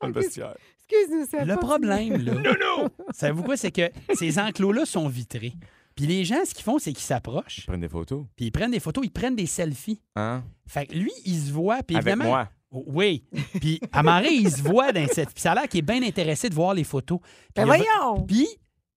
Dans 0.00 0.06
le 0.08 0.12
vestiaire. 0.14 0.54
Excuse-nous, 0.88 1.26
c'est 1.28 1.44
Le 1.44 1.56
problème, 1.56 2.16
là. 2.22 2.34
non, 2.42 2.54
non! 2.60 2.88
Savez-vous 3.10 3.42
quoi? 3.42 3.56
C'est 3.56 3.72
que 3.72 3.90
ces 4.14 4.38
enclos-là 4.38 4.86
sont 4.86 5.08
vitrés. 5.08 5.54
Puis 5.96 6.06
les 6.06 6.24
gens, 6.24 6.44
ce 6.44 6.54
qu'ils 6.54 6.64
font, 6.64 6.78
c'est 6.78 6.92
qu'ils 6.92 7.02
s'approchent, 7.04 7.66
Prends 7.66 7.78
des 7.78 7.88
photos. 7.88 8.24
puis 8.36 8.46
ils 8.46 8.50
prennent 8.52 8.70
des 8.70 8.80
photos, 8.80 9.04
ils 9.04 9.10
prennent 9.10 9.34
des 9.34 9.46
selfies. 9.46 10.00
Hein? 10.14 10.44
Fait 10.66 10.86
que 10.86 10.94
lui, 10.94 11.10
il 11.24 11.38
se 11.38 11.50
voit, 11.52 11.82
puis 11.82 11.96
Avec 11.96 12.06
évidemment... 12.08 12.30
moi. 12.30 12.48
Oh, 12.70 12.84
Oui. 12.86 13.24
Puis 13.60 13.80
Amaré, 13.92 14.28
il 14.30 14.50
se 14.50 14.62
voit 14.62 14.92
dans 14.92 15.06
cette. 15.08 15.32
Puis 15.32 15.40
ça 15.40 15.52
a 15.52 15.54
l'air 15.54 15.68
qu'il 15.68 15.78
est 15.78 15.82
bien 15.82 16.02
intéressé 16.02 16.48
de 16.48 16.54
voir 16.54 16.74
les 16.74 16.84
photos. 16.84 17.18
Puis 17.20 17.30
Ben 17.56 17.64
voyons! 17.64 18.24
Puis 18.26 18.46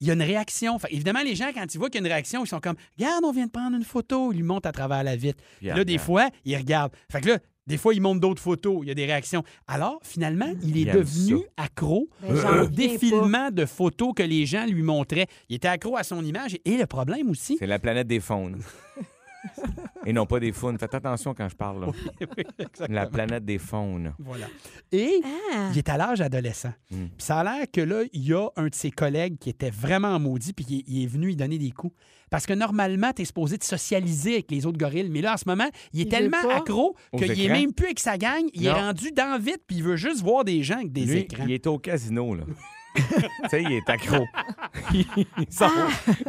il 0.01 0.07
y 0.07 0.11
a 0.11 0.13
une 0.13 0.21
réaction. 0.21 0.79
Fait, 0.79 0.93
évidemment, 0.93 1.21
les 1.23 1.35
gens, 1.35 1.51
quand 1.53 1.65
ils 1.73 1.77
voient 1.77 1.89
qu'il 1.89 2.01
y 2.01 2.03
a 2.03 2.07
une 2.07 2.11
réaction, 2.13 2.43
ils 2.43 2.47
sont 2.47 2.59
comme 2.59 2.75
Regarde, 2.97 3.23
on 3.25 3.31
vient 3.31 3.45
de 3.47 3.51
prendre 3.51 3.75
une 3.75 3.83
photo. 3.83 4.31
Ils 4.31 4.37
lui 4.37 4.43
montent 4.43 4.65
à 4.65 4.71
travers 4.71 5.03
la 5.03 5.15
vitre. 5.15 5.43
Puis 5.57 5.67
là, 5.67 5.75
des 5.83 5.93
regarde. 5.93 5.99
fois, 6.05 6.29
ils 6.45 6.55
regardent. 6.57 6.93
Fait 7.11 7.21
que 7.21 7.27
là, 7.29 7.37
des 7.67 7.77
fois, 7.77 7.93
ils 7.93 8.01
montent 8.01 8.19
d'autres 8.19 8.41
photos. 8.41 8.79
Il 8.81 8.87
y 8.87 8.91
a 8.91 8.95
des 8.95 9.05
réactions. 9.05 9.43
Alors, 9.67 9.99
finalement, 10.03 10.51
il 10.63 10.77
est 10.77 10.81
Il 10.81 10.91
devenu 10.91 11.39
ça. 11.43 11.63
accro 11.63 12.09
Ben, 12.21 12.61
au 12.61 12.67
défilement 12.67 13.51
de 13.51 13.65
photos 13.65 14.13
que 14.15 14.23
les 14.23 14.45
gens 14.45 14.65
lui 14.65 14.81
montraient. 14.81 15.27
Il 15.49 15.57
était 15.57 15.67
accro 15.67 15.95
à 15.97 16.03
son 16.03 16.23
image. 16.25 16.57
Et 16.65 16.77
le 16.77 16.85
problème 16.87 17.29
aussi. 17.29 17.57
C'est 17.59 17.67
la 17.67 17.77
planète 17.77 18.07
des 18.07 18.19
faunes. 18.19 18.59
Et 20.05 20.13
non 20.13 20.25
pas 20.25 20.39
des 20.39 20.51
faunes. 20.51 20.77
Faites 20.77 20.93
attention 20.93 21.33
quand 21.33 21.47
je 21.49 21.55
parle. 21.55 21.85
là. 21.85 22.87
La 22.89 23.05
planète 23.07 23.45
des 23.45 23.57
faunes. 23.57 24.13
Voilà. 24.19 24.47
Et 24.91 25.21
Ah. 25.53 25.69
il 25.71 25.77
est 25.77 25.89
à 25.89 25.97
l'âge 25.97 26.21
adolescent. 26.21 26.73
Mm. 26.91 26.95
Puis 27.05 27.11
ça 27.17 27.39
a 27.39 27.43
l'air 27.43 27.65
que 27.71 27.81
là, 27.81 28.03
il 28.13 28.25
y 28.27 28.33
a 28.33 28.47
un 28.55 28.67
de 28.67 28.75
ses 28.75 28.91
collègues 28.91 29.37
qui 29.39 29.49
était 29.49 29.69
vraiment 29.69 30.17
maudit, 30.19 30.53
puis 30.53 30.65
il 30.69 30.79
est, 30.79 30.83
il 30.87 31.03
est 31.03 31.07
venu 31.07 31.27
lui 31.27 31.35
donner 31.35 31.57
des 31.57 31.71
coups. 31.71 31.95
Parce 32.29 32.45
que 32.45 32.53
normalement, 32.53 33.11
tu 33.13 33.23
es 33.23 33.25
supposé 33.25 33.57
te 33.57 33.65
socialiser 33.65 34.33
avec 34.33 34.51
les 34.51 34.65
autres 34.65 34.77
gorilles. 34.77 35.09
Mais 35.09 35.21
là, 35.21 35.33
en 35.33 35.37
ce 35.37 35.45
moment, 35.47 35.67
il 35.93 36.01
est 36.01 36.03
Il 36.03 36.09
tellement 36.09 36.41
veut 36.43 36.47
pas. 36.49 36.57
accro 36.57 36.95
Aux 37.11 37.17
qu'il 37.17 37.31
est 37.31 37.43
écrans. 37.45 37.55
même 37.59 37.73
plus 37.73 37.85
avec 37.87 37.99
sa 37.99 38.17
gang. 38.17 38.43
Il 38.53 38.65
est 38.67 38.69
Non. 38.71 38.75
rendu 38.77 39.11
dans 39.11 39.39
vite, 39.41 39.61
puis 39.67 39.77
il 39.77 39.83
veut 39.83 39.95
juste 39.95 40.21
voir 40.21 40.43
des 40.43 40.61
gens 40.63 40.75
avec 40.75 40.91
des 40.91 41.05
Lui, 41.05 41.17
écrans. 41.19 41.43
il 41.45 41.51
est 41.53 41.65
au 41.67 41.79
casino, 41.79 42.35
là. 42.35 42.43
tu 42.95 43.49
sais, 43.49 43.63
il 43.63 43.71
est 43.73 43.89
accro. 43.89 44.25
il 44.93 45.05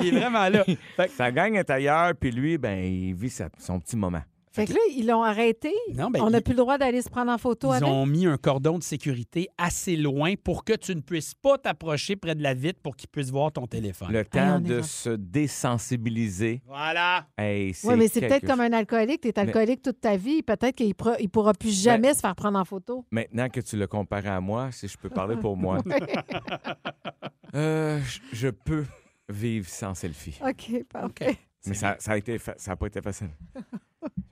est 0.08 0.10
vraiment 0.10 0.48
là. 0.48 0.64
Fait 0.96 1.06
que- 1.06 1.12
Sa 1.12 1.30
gang 1.32 1.54
est 1.54 1.70
ailleurs, 1.70 2.12
puis 2.18 2.30
lui, 2.30 2.58
ben, 2.58 2.78
il 2.82 3.14
vit 3.14 3.30
sa- 3.30 3.48
son 3.58 3.80
petit 3.80 3.96
moment. 3.96 4.22
Fait 4.52 4.66
que 4.66 4.72
là, 4.72 4.80
ils 4.96 5.06
l'ont 5.06 5.22
arrêté. 5.22 5.72
Non, 5.94 6.10
ben, 6.10 6.20
On 6.22 6.30
n'a 6.30 6.38
ils- 6.38 6.42
plus 6.42 6.54
le 6.54 6.58
droit 6.58 6.76
d'aller 6.76 7.02
se 7.02 7.08
prendre 7.08 7.30
en 7.30 7.38
photo 7.38 7.68
Ils 7.72 7.76
avec. 7.76 7.88
ont 7.88 8.04
mis 8.04 8.26
un 8.26 8.36
cordon 8.36 8.78
de 8.78 8.82
sécurité 8.82 9.48
assez 9.56 9.96
loin 9.96 10.34
pour 10.42 10.64
que 10.64 10.72
tu 10.72 10.92
ne 10.96 11.00
puisses 11.00 11.34
pas 11.34 11.56
t'approcher 11.56 12.16
près 12.16 12.34
de 12.34 12.42
la 12.42 12.52
vitre 12.54 12.80
pour 12.82 12.96
qu'ils 12.96 13.08
puissent 13.08 13.30
voir 13.30 13.52
ton 13.52 13.68
téléphone. 13.68 14.12
Le 14.12 14.24
temps 14.24 14.58
de 14.58 14.82
se 14.82 15.10
désensibiliser. 15.10 16.62
Voilà. 16.66 17.26
Hey, 17.38 17.74
Oui, 17.84 17.94
mais 17.96 18.08
c'est 18.08 18.20
quelque 18.20 18.28
peut-être 18.40 18.46
comme 18.46 18.60
un 18.60 18.72
alcoolique. 18.72 19.20
Tu 19.20 19.28
es 19.28 19.38
alcoolique 19.38 19.82
toute 19.82 20.00
ta 20.00 20.16
vie. 20.16 20.42
Peut-être 20.42 20.74
qu'il 20.74 20.88
ne 20.88 21.26
pourra 21.28 21.52
plus 21.54 21.68
Ben 21.84 21.92
jamais 21.92 22.14
se 22.14 22.20
faire 22.20 22.34
prendre 22.34 22.58
en 22.58 22.64
photo. 22.64 23.04
Maintenant 23.12 23.48
que 23.48 23.60
tu 23.60 23.76
le 23.76 23.86
compares 23.86 24.26
à 24.26 24.40
moi, 24.40 24.72
si 24.72 24.88
je 24.88 24.98
peux 24.98 25.10
parler 25.10 25.36
pour 25.36 25.56
moi, 25.56 25.78
euh, 27.54 28.00
je- 28.00 28.20
je 28.36 28.48
peux 28.48 28.84
vivre 29.28 29.68
sans 29.68 29.94
selfie. 29.94 30.38
OK, 30.44 30.84
parfait. 30.92 31.36
Mais 31.66 31.74
ça 31.74 31.96
n'a 32.06 32.16
été 32.16 32.38
fa- 32.38 32.54
ça 32.56 32.72
a 32.72 32.76
pas 32.76 32.86
été 32.86 33.00
facile. 33.02 33.30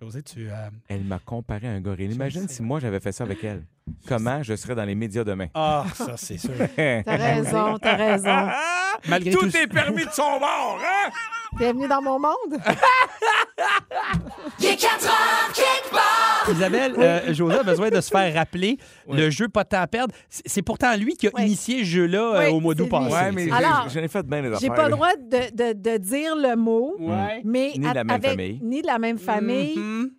José, 0.08 0.22
tu. 0.22 0.48
euh, 0.50 0.70
Elle 0.88 1.04
m'a 1.04 1.18
comparé 1.18 1.68
à 1.68 1.72
un 1.72 1.80
gorille. 1.82 2.10
Imagine 2.10 2.48
sais. 2.48 2.54
si 2.54 2.62
moi 2.62 2.80
j'avais 2.80 2.98
fait 2.98 3.12
ça 3.12 3.24
avec 3.24 3.44
elle. 3.44 3.64
comment 4.06 4.42
je 4.42 4.56
serai 4.56 4.74
dans 4.74 4.84
les 4.86 4.94
médias 4.94 5.22
demain? 5.22 5.48
Ah, 5.52 5.84
ça, 5.94 6.16
c'est 6.16 6.38
sûr. 6.38 6.52
T'as 6.76 7.02
raison, 7.16 7.76
t'as 7.78 7.94
raison. 7.96 8.48
Malgré 9.08 9.30
Tout 9.32 9.50
tout, 9.50 9.56
est 9.56 9.66
permis 9.66 10.06
de 10.06 10.10
son 10.10 10.38
bord, 10.38 10.80
hein? 10.82 11.10
Bienvenue 11.58 11.88
dans 11.88 12.00
mon 12.00 12.18
monde? 12.18 12.58
Il 14.60 14.66
est 14.66 14.76
4 14.76 15.04
heures 15.06 15.52
quelque 15.52 15.90
part. 15.90 16.50
Isabelle, 16.50 16.94
euh, 16.98 17.34
José 17.34 17.56
a 17.58 17.62
besoin 17.62 17.90
de 17.90 18.00
se 18.00 18.08
faire 18.10 18.32
rappeler 18.34 18.78
le 19.10 19.30
jeu 19.30 19.48
Pas 19.48 19.64
de 19.64 19.68
temps 19.70 19.80
à 19.80 19.86
perdre. 19.86 20.14
C'est 20.28 20.42
c'est 20.48 20.62
pourtant 20.62 20.94
lui 20.96 21.14
qui 21.16 21.26
a 21.28 21.30
Oui. 21.34 21.42
initié 21.42 21.80
ce 21.80 21.84
jeu-là 21.84 22.18
euh, 22.34 22.38
Oui, 22.46 22.50
au 22.52 22.60
mois 22.60 22.74
d'août 22.74 22.88
c'est 22.90 22.98
lui. 22.98 23.08
passé. 23.10 23.24
Ouais, 23.26 23.32
mais 23.32 23.44
j'ai- 23.44 23.52
Alors, 23.52 23.86
j'en 23.92 24.00
ai 24.00 24.08
fait 24.08 24.26
bien 24.26 24.40
les 24.42 24.48
affaires. 24.48 24.60
J'ai 24.60 24.68
pas 24.68 24.84
le 24.86 24.90
droit 24.92 25.12
de, 25.16 25.72
de- 25.72 25.72
de 25.92 25.96
dire 25.98 26.34
le 26.36 26.56
mot, 26.56 26.94
Ouais. 26.98 27.40
mais 27.44 27.72
Ni 27.74 27.78
de 27.80 27.84
la 27.84 27.90
a- 27.90 27.94
même 28.04 28.10
avec- 28.10 28.30
famille. 28.30 28.58
Ni 28.62 28.82
de 28.82 28.86
la 28.86 28.98
même 28.98 29.18
famille. 29.18 29.76
Mhm. 29.76 30.10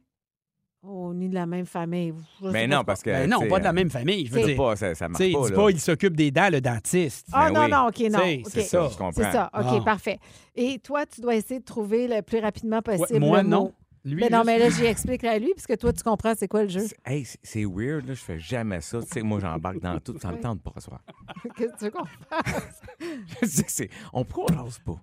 Oh, 0.81 1.13
ni 1.13 1.27
de 1.27 1.33
la 1.35 1.45
même 1.45 1.65
famille. 1.65 2.13
Je 2.41 2.47
Mais 2.47 2.65
non, 2.65 2.85
parce 2.85 3.03
que. 3.03 3.09
Ben 3.09 3.29
non, 3.29 3.45
pas 3.49 3.59
de 3.59 3.65
la 3.65 3.73
même 3.73 3.89
famille. 3.89 4.25
Je 4.27 4.31
veux 4.33 4.43
dire, 4.45 4.55
pas, 4.55 4.77
ça, 4.77 4.95
ça 4.95 5.09
marche 5.09 5.19
pas. 5.19 5.25
dis 5.45 5.49
là. 5.51 5.55
pas, 5.57 5.69
il 5.71 5.79
s'occupe 5.79 6.15
des 6.15 6.31
dents, 6.31 6.49
le 6.49 6.61
dentiste. 6.61 7.27
Ah 7.33 7.51
Ben 7.51 7.53
non, 7.53 7.65
oui. 7.65 7.71
non, 7.71 7.87
OK, 7.87 8.11
non. 8.11 8.43
C'est 8.49 8.61
ça. 8.61 8.87
Je 8.89 8.97
comprends. 8.97 9.11
C'est 9.11 9.31
ça, 9.31 9.49
OK, 9.53 9.65
Ah. 9.65 9.81
parfait. 9.83 10.19
Et 10.55 10.79
toi, 10.79 11.05
tu 11.05 11.19
dois 11.19 11.35
essayer 11.35 11.59
de 11.59 11.65
trouver 11.65 12.07
le 12.07 12.21
plus 12.21 12.39
rapidement 12.39 12.81
possible. 12.81 13.11
Ouais, 13.11 13.19
moi, 13.19 13.43
le 13.43 13.49
non. 13.49 13.59
mot. 13.63 13.73
Lui, 14.05 14.15
Mais 14.21 14.29
non, 14.29 14.37
juste- 14.37 14.45
mais 14.45 14.59
là, 14.59 14.69
j'y 14.69 14.85
explique 14.85 15.23
à 15.25 15.37
lui, 15.37 15.51
puisque 15.53 15.77
toi, 15.77 15.91
tu 15.91 16.01
comprends 16.01 16.33
c'est 16.33 16.47
quoi 16.47 16.63
le 16.63 16.69
jeu. 16.69 16.87
C'est- 16.87 16.95
Hey, 17.05 17.25
c'est- 17.43 17.65
weird, 17.65 18.07
là. 18.07 18.13
Je 18.13 18.21
fais 18.23 18.39
jamais 18.39 18.79
ça. 18.79 19.01
Tu 19.01 19.07
sais, 19.09 19.21
moi, 19.21 19.39
j'embarque 19.41 19.81
dans 19.81 19.99
tout. 19.99 20.17
Ça 20.21 20.31
me 20.31 20.39
tente 20.39 20.61
pas, 20.61 20.79
soir. 20.79 21.01
Qu'est-ce 21.57 21.73
que 21.73 21.77
tu 21.77 21.83
veux 21.85 21.91
qu'on 21.91 22.05
fasse? 22.05 22.81
Je 23.41 23.45
sais 23.47 23.63
que 23.63 23.71
c'est. 23.71 23.89
On 24.13 24.23
jase 24.23 24.79
pas? 24.79 24.95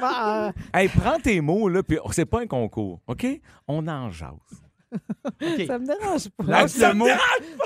Bon, 0.00 0.06
euh, 0.06 0.52
Hey, 0.72 0.88
prends 0.88 1.18
tes 1.18 1.40
mots, 1.40 1.68
là, 1.68 1.82
puis 1.82 1.98
c'est 2.12 2.24
pas 2.26 2.40
un 2.42 2.46
concours, 2.46 3.00
OK? 3.08 3.26
On 3.66 3.86
en 3.88 4.10
jase. 4.12 4.30
Ça 5.66 5.78
me 5.78 5.86
dérange 5.86 6.28
pas. 6.30 6.44
Le 6.44 6.88
me 6.88 6.94
mot. 6.94 7.08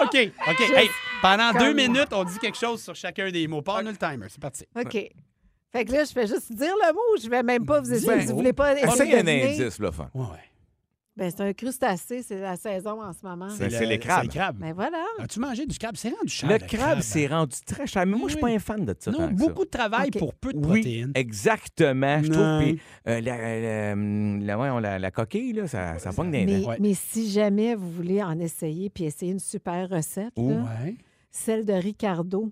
OK, 0.01 0.33
OK. 0.49 0.61
Hey, 0.75 0.89
pendant 1.21 1.53
deux 1.53 1.73
minutes, 1.73 2.13
on 2.13 2.25
dit 2.25 2.39
quelque 2.39 2.59
chose 2.59 2.83
sur 2.83 2.95
chacun 2.95 3.31
des 3.31 3.47
mots. 3.47 3.63
Parle-nous 3.63 3.93
le 3.93 3.97
timer. 3.97 4.27
C'est 4.29 4.41
parti. 4.41 4.65
OK. 4.77 5.11
Fait 5.73 5.87
que 5.87 5.93
là, 5.93 6.05
je 6.05 6.13
fais 6.13 6.27
juste 6.27 6.53
dire 6.53 6.75
le 6.75 6.93
mot. 6.93 7.23
Je 7.23 7.31
vais 7.31 7.43
même 7.43 7.65
pas 7.65 7.81
vous 7.81 7.93
essayer. 7.93 8.21
Si 8.21 8.27
vous 8.27 8.37
voulez 8.37 8.53
pas 8.53 8.75
essayer 8.75 8.93
Essaye 8.93 9.15
un 9.15 9.27
indice, 9.27 9.79
là, 9.79 9.91
fun. 9.91 10.11
Ouais. 10.15 10.27
Ben, 11.15 11.31
c'est 11.31 11.43
un 11.43 11.53
crustacé. 11.53 12.23
C'est 12.23 12.41
la 12.41 12.57
saison 12.57 13.03
en 13.03 13.13
ce 13.13 13.19
moment. 13.27 13.51
C'est- 13.51 13.69
le- 13.69 13.87
les 13.87 13.99
crabes. 13.99 14.21
C'est 14.21 14.23
les 14.23 14.29
crabes. 14.29 14.57
Ben 14.59 14.73
voilà. 14.73 15.05
As-tu 15.19 15.41
mangé 15.41 15.67
du 15.67 15.77
crabe? 15.79 15.95
C'est 15.97 16.09
rendu 16.09 16.29
cher. 16.33 16.49
Le 16.51 16.59
crabe, 16.59 17.01
c'est 17.03 17.27
rendu 17.27 17.55
très 17.67 17.87
cher. 17.87 18.07
Mais 18.07 18.17
moi, 18.17 18.29
je 18.29 18.33
suis 18.33 18.41
pas 18.41 18.47
Oui. 18.47 18.55
un 18.55 18.59
fan 18.59 18.85
de 18.85 18.95
ça. 18.99 19.11
Non, 19.11 19.29
beaucoup 19.31 19.65
de 19.67 19.71
travail 19.71 20.11
pour 20.11 20.33
peu 20.35 20.55
de 20.55 20.59
Oui, 20.59 20.65
protéines. 20.81 21.13
exactement. 21.15 22.23
Je 22.23 22.31
Non. 22.31 22.35
trouve. 22.59 22.63
Puis, 22.63 22.81
euh, 23.09 23.21
la, 23.21 23.61
la, 23.61 23.95
la- 23.95 24.59
ouais, 24.59 24.71
on- 24.71 24.79
la- 24.79 24.99
la 24.99 25.11
coquille, 25.11 25.53
là, 25.53 25.67
ça, 25.67 25.99
ça 25.99 26.13
pogne 26.15 26.31
des 26.31 26.47
Mais. 26.47 26.65
Ouais. 26.65 26.77
mais 26.81 26.95
si 26.95 27.31
jamais 27.31 27.75
vous 27.75 27.91
voulez 27.91 28.23
en 28.23 28.39
essayer 28.39 28.89
puis 28.89 29.05
essayer 29.05 29.33
une 29.33 29.39
super 29.39 29.91
recette, 29.91 30.33
Ouh. 30.37 30.49
là, 30.51 30.65
Ouais. 30.83 30.97
celle 31.31 31.67
de 31.67 31.75
Ricardo, 31.75 32.51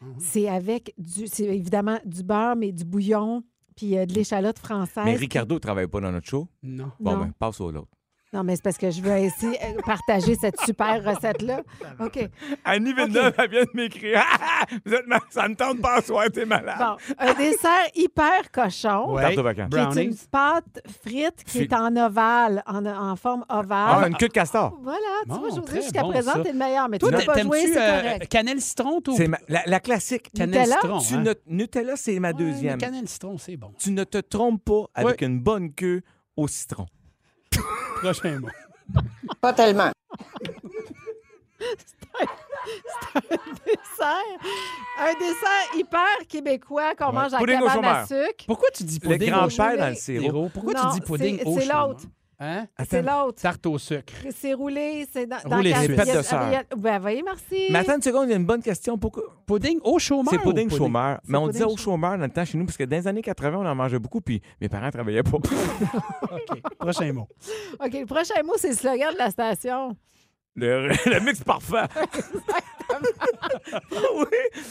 Mhm. 0.00 0.14
c'est 0.18 0.48
avec 0.48 0.94
du, 0.96 1.26
c'est 1.26 1.44
évidemment 1.46 1.98
du 2.04 2.22
beurre, 2.22 2.54
mais 2.54 2.70
du 2.70 2.84
bouillon 2.84 3.42
puis 3.74 3.98
euh, 3.98 4.06
de 4.06 4.12
l'échalote 4.14 4.58
française. 4.60 5.04
Mais 5.04 5.16
Ricardo 5.16 5.56
ne 5.56 5.58
travaille 5.60 5.88
pas 5.88 6.00
dans 6.00 6.12
notre 6.12 6.28
show? 6.28 6.46
Non. 6.62 6.92
Bon, 7.00 7.12
Non. 7.12 7.18
ben, 7.24 7.32
passe 7.38 7.60
au 7.60 7.70
l'autre. 7.72 7.88
Non, 8.36 8.44
mais 8.44 8.54
c'est 8.56 8.62
parce 8.62 8.76
que 8.76 8.90
je 8.90 9.00
veux 9.00 9.16
essayer 9.16 9.56
euh, 9.64 9.80
partager 9.86 10.34
cette 10.34 10.60
super 10.60 11.02
recette-là. 11.02 11.62
OK. 12.00 12.28
Annie 12.66 12.92
Villeneuve, 12.92 13.32
elle 13.38 13.50
vient 13.50 13.62
de 13.62 13.70
m'écrire. 13.72 14.22
Vous 14.84 14.92
êtes 14.92 15.06
ma- 15.06 15.20
Ça 15.30 15.48
ne 15.48 15.54
tente 15.54 15.80
pas 15.80 15.94
à 15.96 16.02
soir, 16.02 16.26
t'es 16.30 16.44
malade. 16.44 16.76
Bon, 16.78 16.96
un 17.18 17.32
dessert 17.32 17.86
hyper 17.94 18.50
cochon. 18.52 19.14
Ouais. 19.14 19.22
Tarte 19.22 19.38
aux 19.38 19.42
vacances. 19.42 19.70
Qui 19.94 19.98
est 20.00 20.04
une 20.04 20.16
pâte 20.30 20.82
frite 21.02 21.44
qui 21.44 21.60
est 21.62 21.72
en 21.72 21.96
ovale, 21.96 22.62
en, 22.66 22.84
en 22.84 23.16
forme 23.16 23.46
ovale. 23.48 24.00
Ah, 24.02 24.08
une 24.08 24.16
queue 24.16 24.28
de 24.28 24.32
castor. 24.34 24.76
Voilà, 24.82 24.98
tu 25.22 25.28
Bon, 25.30 25.38
vois, 25.38 25.48
José, 25.48 25.62
très 25.62 25.82
jusqu'à 25.82 26.02
bon, 26.02 26.10
présent, 26.10 26.42
t'es 26.42 26.52
le 26.52 26.58
meilleur, 26.58 26.88
mais 26.90 26.98
Toi, 26.98 27.08
tu 27.12 27.14
n'as 27.16 27.24
pas 27.24 27.40
joué, 27.40 27.58
t'aimes-tu 27.60 27.72
c'est 27.72 27.80
euh, 27.90 28.02
correct. 28.02 28.28
cannelle 28.28 28.60
citron 28.60 29.00
ou 29.08 29.16
C'est 29.16 29.28
ma- 29.28 29.38
la, 29.48 29.62
la 29.64 29.80
classique. 29.80 30.30
cannelle 30.34 30.60
Nutella? 30.68 30.76
citron? 30.82 30.98
Tu 30.98 31.14
hein? 31.14 31.22
ne- 31.22 31.54
Nutella, 31.56 31.96
c'est 31.96 32.18
ma 32.20 32.28
Ouais, 32.28 32.34
deuxième. 32.34 32.78
cannelle 32.78 33.08
citron, 33.08 33.38
c'est 33.38 33.56
bon. 33.56 33.72
Tu 33.78 33.92
ne 33.92 34.04
te 34.04 34.18
trompes 34.18 34.62
pas 34.62 34.84
avec 34.94 35.22
une 35.22 35.40
bonne 35.40 35.72
queue 35.72 36.02
au 36.36 36.48
citron. 36.48 36.84
Prochain 38.02 38.40
mot. 38.40 38.48
Pas 39.40 39.52
tellement. 39.52 39.90
dessert. 43.66 44.38
Un 44.98 45.12
dessert 45.18 45.74
hyper 45.76 46.26
québécois 46.28 46.94
qu'on 46.94 47.06
Ouais. 47.06 47.12
mange 47.12 47.34
en 47.34 47.38
Pudding 47.38 47.60
au 47.60 47.66
cabane 47.66 47.84
à 47.84 48.06
sucre. 48.06 48.44
Pourquoi 48.46 48.68
tu 48.74 48.84
dis 48.84 48.98
Le 49.02 49.08
pudding 49.10 49.28
au 49.28 49.32
grand-père 49.36 49.50
chômeur? 49.56 49.78
dans 49.78 49.88
le 49.88 49.94
sirop. 49.94 50.50
Pourquoi 50.52 50.72
Non, 50.74 50.80
tu 50.92 51.00
dis 51.00 51.06
pudding 51.06 51.38
c'est- 51.38 51.44
au 51.46 51.58
c'est 51.60 51.66
l'autre. 51.66 52.04
Hein? 52.38 52.66
C'est 52.88 53.00
l'autre. 53.00 53.40
Tarte 53.40 53.64
au 53.66 53.78
sucre. 53.78 54.12
C'est 54.34 54.52
roulé, 54.52 55.06
c'est 55.10 55.26
dans, 55.26 55.38
dans 55.48 55.56
Roulé 55.56 55.72
Pète 55.72 56.16
de 56.16 56.22
sœur. 56.22 56.50
Ben, 56.76 56.98
voyez, 56.98 57.22
merci. 57.22 57.68
Mais 57.70 57.78
attends 57.78 57.96
une 57.96 58.02
seconde, 58.02 58.28
il 58.28 58.30
y 58.30 58.34
a 58.34 58.36
une 58.36 58.44
bonne 58.44 58.62
question. 58.62 58.98
Pourquoi? 58.98 59.22
Pudding 59.46 59.80
au 59.82 59.98
chômeur? 59.98 60.34
C'est 60.34 60.42
pudding 60.42 60.70
ou 60.70 60.76
chômeur. 60.76 61.20
Mais 61.26 61.38
on 61.38 61.46
pudding 61.46 61.52
disait 61.52 61.64
au 61.64 61.76
chômeur. 61.76 62.10
chômeur 62.10 62.18
dans 62.18 62.24
le 62.24 62.30
temps 62.30 62.44
chez 62.44 62.58
nous, 62.58 62.66
parce 62.66 62.76
que 62.76 62.84
dans 62.84 62.96
les 62.96 63.08
années 63.08 63.22
80, 63.22 63.58
on 63.58 63.66
en 63.66 63.74
mangeait 63.74 63.98
beaucoup, 63.98 64.20
puis 64.20 64.42
mes 64.60 64.68
parents 64.68 64.90
travaillaient 64.90 65.22
pas. 65.22 65.38
OK. 66.22 66.60
Prochain 66.78 67.12
mot. 67.12 67.28
OK, 67.80 67.92
le 67.92 68.06
prochain 68.06 68.42
mot, 68.44 68.54
c'est 68.58 68.68
le 68.70 68.74
slogan 68.76 69.14
de 69.14 69.18
la 69.18 69.30
station. 69.30 69.96
Le, 70.56 70.88
le 71.10 71.20
mix 71.20 71.42
parfait. 71.44 71.84
oui. 74.16 74.24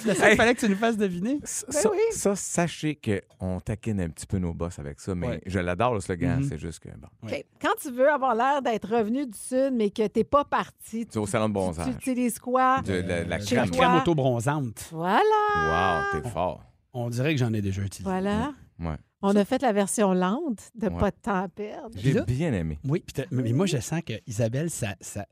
C'est 0.04 0.16
ça 0.16 0.28
qu'il 0.30 0.38
fallait 0.38 0.56
que 0.56 0.60
tu 0.60 0.70
nous 0.70 0.76
fasses 0.76 0.98
deviner? 0.98 1.40
Ça, 1.44 1.66
Ben 1.68 1.74
ça- 1.80 1.92
oui. 1.92 1.98
ça, 2.12 2.36
sachez 2.36 3.00
qu'on 3.40 3.60
taquine 3.60 4.02
un 4.02 4.10
petit 4.10 4.26
peu 4.26 4.38
nos 4.38 4.54
boss 4.54 4.80
avec 4.80 5.00
ça, 5.00 5.14
mais 5.16 5.28
Ouais. 5.28 5.42
je 5.46 5.60
l'adore, 5.60 5.94
le 5.94 6.00
slogan. 6.02 6.40
Mhm. 6.40 6.50
C'est 6.50 6.58
juste 6.58 6.80
que, 6.80 6.90
bon, 6.90 7.08
Ouais. 7.24 7.46
Quand 7.62 7.74
tu 7.82 7.92
veux 7.92 8.10
avoir 8.10 8.36
l'air 8.36 8.62
d'être 8.62 8.88
revenu 8.90 9.26
du 9.26 9.38
Sud, 9.38 9.74
mais 9.74 9.90
que 9.90 10.06
tu 10.08 10.20
n'es 10.20 10.24
pas 10.24 10.44
parti, 10.46 11.08
c'est 11.10 11.18
au 11.20 11.26
salon 11.26 11.50
de 11.50 11.56
tu, 11.56 11.84
tu 11.84 11.90
utilises 12.12 12.40
quoi? 12.40 12.82
De 12.82 12.94
la, 12.94 13.24
la 13.24 13.40
Chez 13.40 13.56
La 13.56 13.68
crème. 13.68 13.96
auto-bronzante. 13.96 14.90
Voilà. 14.92 16.04
Wow, 16.14 16.22
t'es 16.22 16.30
fort. 16.30 16.64
On 16.94 17.10
dirait 17.10 17.34
que 17.34 17.40
j'en 17.40 17.54
ai 17.54 17.62
déjà 17.62 17.82
utilisé. 17.82 18.10
Voilà. 18.10 18.54
Ouais. 18.80 18.96
On 19.22 19.36
a 19.36 19.44
fait 19.46 19.62
la 19.62 19.74
version 19.74 20.14
lente 20.14 20.70
de 20.76 20.88
Ouais. 20.88 20.98
Pas 21.00 21.12
de 21.12 21.16
temps 21.22 21.44
à 21.44 21.48
perdre. 21.48 21.90
J'ai 21.96 22.22
bien 22.22 22.54
aimé. 22.54 22.78
Oui, 22.88 23.02
puis 23.06 23.14
t'as- 23.14 23.26
mais 23.32 23.52
moi, 23.54 23.66
je 23.66 23.78
sens 23.78 24.02
que 24.06 24.14
Isabelle, 24.28 24.70
ça, 24.70 24.96
ça, 25.02 25.26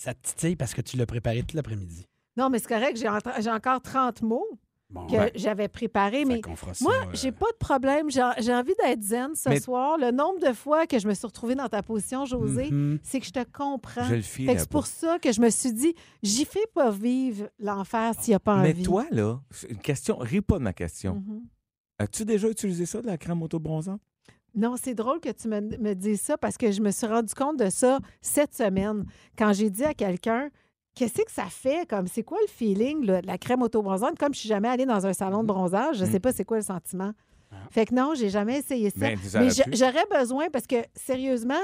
ça 0.00 0.14
te 0.14 0.26
titille 0.28 0.56
parce 0.56 0.72
que 0.72 0.80
tu 0.80 0.96
l'as 0.96 1.04
préparé 1.06 1.42
tout 1.42 1.54
l'après-midi. 1.56 2.06
Non, 2.36 2.48
mais 2.48 2.58
c'est 2.58 2.68
correct, 2.68 2.96
j'ai 2.96 3.08
en- 3.08 3.18
j'ai 3.40 3.50
encore 3.50 3.82
30 3.82 4.22
mots 4.22 4.46
Bon, 4.88 5.06
que 5.06 5.30
j'avais 5.36 5.68
préparés, 5.68 6.24
Fait 6.24 6.24
mais 6.24 6.40
ça, 6.56 6.72
moi, 6.80 6.94
euh, 6.94 7.10
j'ai 7.12 7.30
pas 7.30 7.46
de 7.52 7.56
problème. 7.58 8.10
J'ai 8.10 8.22
j'ai 8.38 8.52
envie 8.52 8.72
d'être 8.82 9.02
zen 9.02 9.34
ce 9.36 9.48
Mais- 9.50 9.60
soir. 9.60 9.98
Le 9.98 10.10
nombre 10.10 10.40
de 10.40 10.52
fois 10.52 10.86
que 10.86 10.98
je 10.98 11.06
me 11.06 11.14
suis 11.14 11.26
retrouvée 11.26 11.54
dans 11.54 11.68
ta 11.68 11.82
position, 11.82 12.24
José, 12.24 12.70
mhm. 12.70 12.98
c'est 13.02 13.20
que 13.20 13.26
je 13.26 13.30
te 13.30 13.44
comprends. 13.52 14.02
Je 14.04 14.14
le 14.16 14.22
file 14.22 14.46
Fait 14.46 14.54
que 14.54 14.60
c'est 14.62 14.70
pour 14.70 14.86
ça 14.86 15.18
que 15.20 15.30
je 15.32 15.40
me 15.40 15.50
suis 15.50 15.72
dit, 15.72 15.94
j'y 16.24 16.44
fais 16.44 16.66
pas 16.74 16.90
vivre 16.90 17.48
l'enfer 17.60 18.14
s'il 18.18 18.32
n'y 18.32 18.36
a 18.36 18.40
pas 18.40 18.56
Mais 18.62 18.70
envie. 18.70 18.82
toi, 18.82 19.04
là, 19.12 19.40
c'est 19.50 19.70
une 19.70 19.78
question, 19.78 20.16
ris 20.18 20.40
pas 20.40 20.58
de 20.58 20.64
ma 20.64 20.72
question. 20.72 21.16
Mhm. 21.16 21.42
As-tu 21.98 22.24
déjà 22.24 22.48
utilisé 22.48 22.86
ça, 22.86 23.00
de 23.02 23.06
la 23.06 23.18
crème 23.18 23.42
auto-bronzante? 23.42 24.00
Non, 24.54 24.74
c'est 24.80 24.94
drôle 24.94 25.20
que 25.20 25.30
tu 25.30 25.48
me, 25.48 25.60
me 25.60 25.94
dises 25.94 26.20
ça 26.20 26.36
parce 26.36 26.56
que 26.56 26.70
je 26.72 26.80
me 26.80 26.90
suis 26.90 27.06
rendu 27.06 27.32
compte 27.34 27.58
de 27.58 27.70
ça 27.70 27.98
cette 28.20 28.54
semaine 28.54 29.04
quand 29.38 29.52
j'ai 29.52 29.70
dit 29.70 29.84
à 29.84 29.94
quelqu'un 29.94 30.48
qu'est-ce 30.94 31.22
que 31.22 31.30
ça 31.30 31.44
fait? 31.44 31.88
Comme 31.88 32.06
c'est 32.08 32.22
quoi 32.24 32.38
le 32.42 32.48
feeling 32.48 33.04
là, 33.06 33.22
de 33.22 33.26
la 33.26 33.38
crème 33.38 33.62
auto-bronzante 33.62 34.18
comme 34.18 34.34
je 34.34 34.40
suis 34.40 34.48
jamais 34.48 34.68
allée 34.68 34.86
dans 34.86 35.06
un 35.06 35.12
salon 35.12 35.42
de 35.42 35.46
bronzage, 35.48 35.98
je 35.98 36.04
Mm. 36.04 36.10
sais 36.10 36.20
pas 36.20 36.32
c'est 36.32 36.44
quoi 36.44 36.56
le 36.58 36.62
sentiment. 36.64 37.12
Fait 37.70 37.84
que 37.86 37.94
non, 37.94 38.12
j'ai 38.14 38.28
jamais 38.30 38.58
essayé 38.58 38.90
ça. 38.90 38.98
Ben, 39.00 39.18
Mais 39.34 39.48
pu. 39.48 39.70
j'aurais 39.76 40.04
besoin 40.10 40.48
parce 40.52 40.66
que 40.66 40.76
sérieusement, 40.94 41.58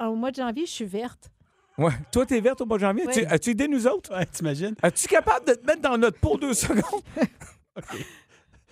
au 0.00 0.14
mois 0.14 0.30
de 0.30 0.36
janvier, 0.36 0.66
je 0.66 0.70
suis 0.72 0.84
verte. 0.84 1.30
Ouais. 1.76 1.92
Toi, 2.10 2.26
t'es 2.26 2.40
verte 2.40 2.60
au 2.60 2.66
mois 2.66 2.76
de 2.76 2.82
janvier? 2.82 3.04
Oui. 3.06 3.24
As-tu 3.28 3.50
aidé 3.50 3.68
nous 3.68 3.86
autres? 3.86 4.12
Ouais, 4.16 4.26
t'imagines? 4.26 4.74
Es-tu 4.82 5.06
capable 5.06 5.46
de 5.46 5.54
te 5.54 5.64
mettre 5.64 5.80
dans 5.82 5.96
notre 5.96 6.18
peau 6.18 6.36
deux 6.36 6.54
secondes? 6.54 7.02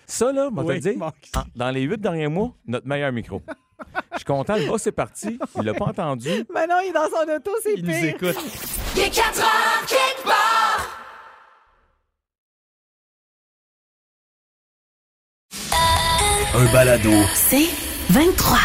Ça, 0.06 0.32
là, 0.32 0.48
va 0.52 0.62
Oui, 0.62 0.80
te 0.80 0.88
dire, 0.88 1.02
en- 1.02 1.12
dans 1.54 1.70
les 1.70 1.82
huit 1.82 2.00
derniers 2.00 2.28
mois, 2.28 2.52
notre 2.66 2.86
meilleur 2.86 3.12
micro. 3.12 3.42
Je 4.12 4.18
suis 4.18 4.24
content, 4.24 4.56
le 4.56 4.66
boss 4.66 4.86
est 4.86 4.92
parti. 4.92 5.38
Il 5.56 5.62
l'a 5.62 5.74
pas 5.74 5.86
entendu. 5.86 6.28
Mais 6.54 6.66
non, 6.66 6.76
il 6.82 6.88
est 6.88 6.92
dans 6.92 7.06
son 7.08 7.28
auto, 7.30 7.50
c'est 7.62 7.74
Il 7.74 7.84
nous 7.84 8.04
écoute. 8.06 8.36
Il 8.96 9.02
est 9.02 9.10
4 9.10 9.38
heures 9.40 9.86
quelque 9.86 10.22
part. 10.24 10.88
Un 16.54 16.72
balado. 16.72 17.10
C'est 17.34 17.68
23. 18.10 18.58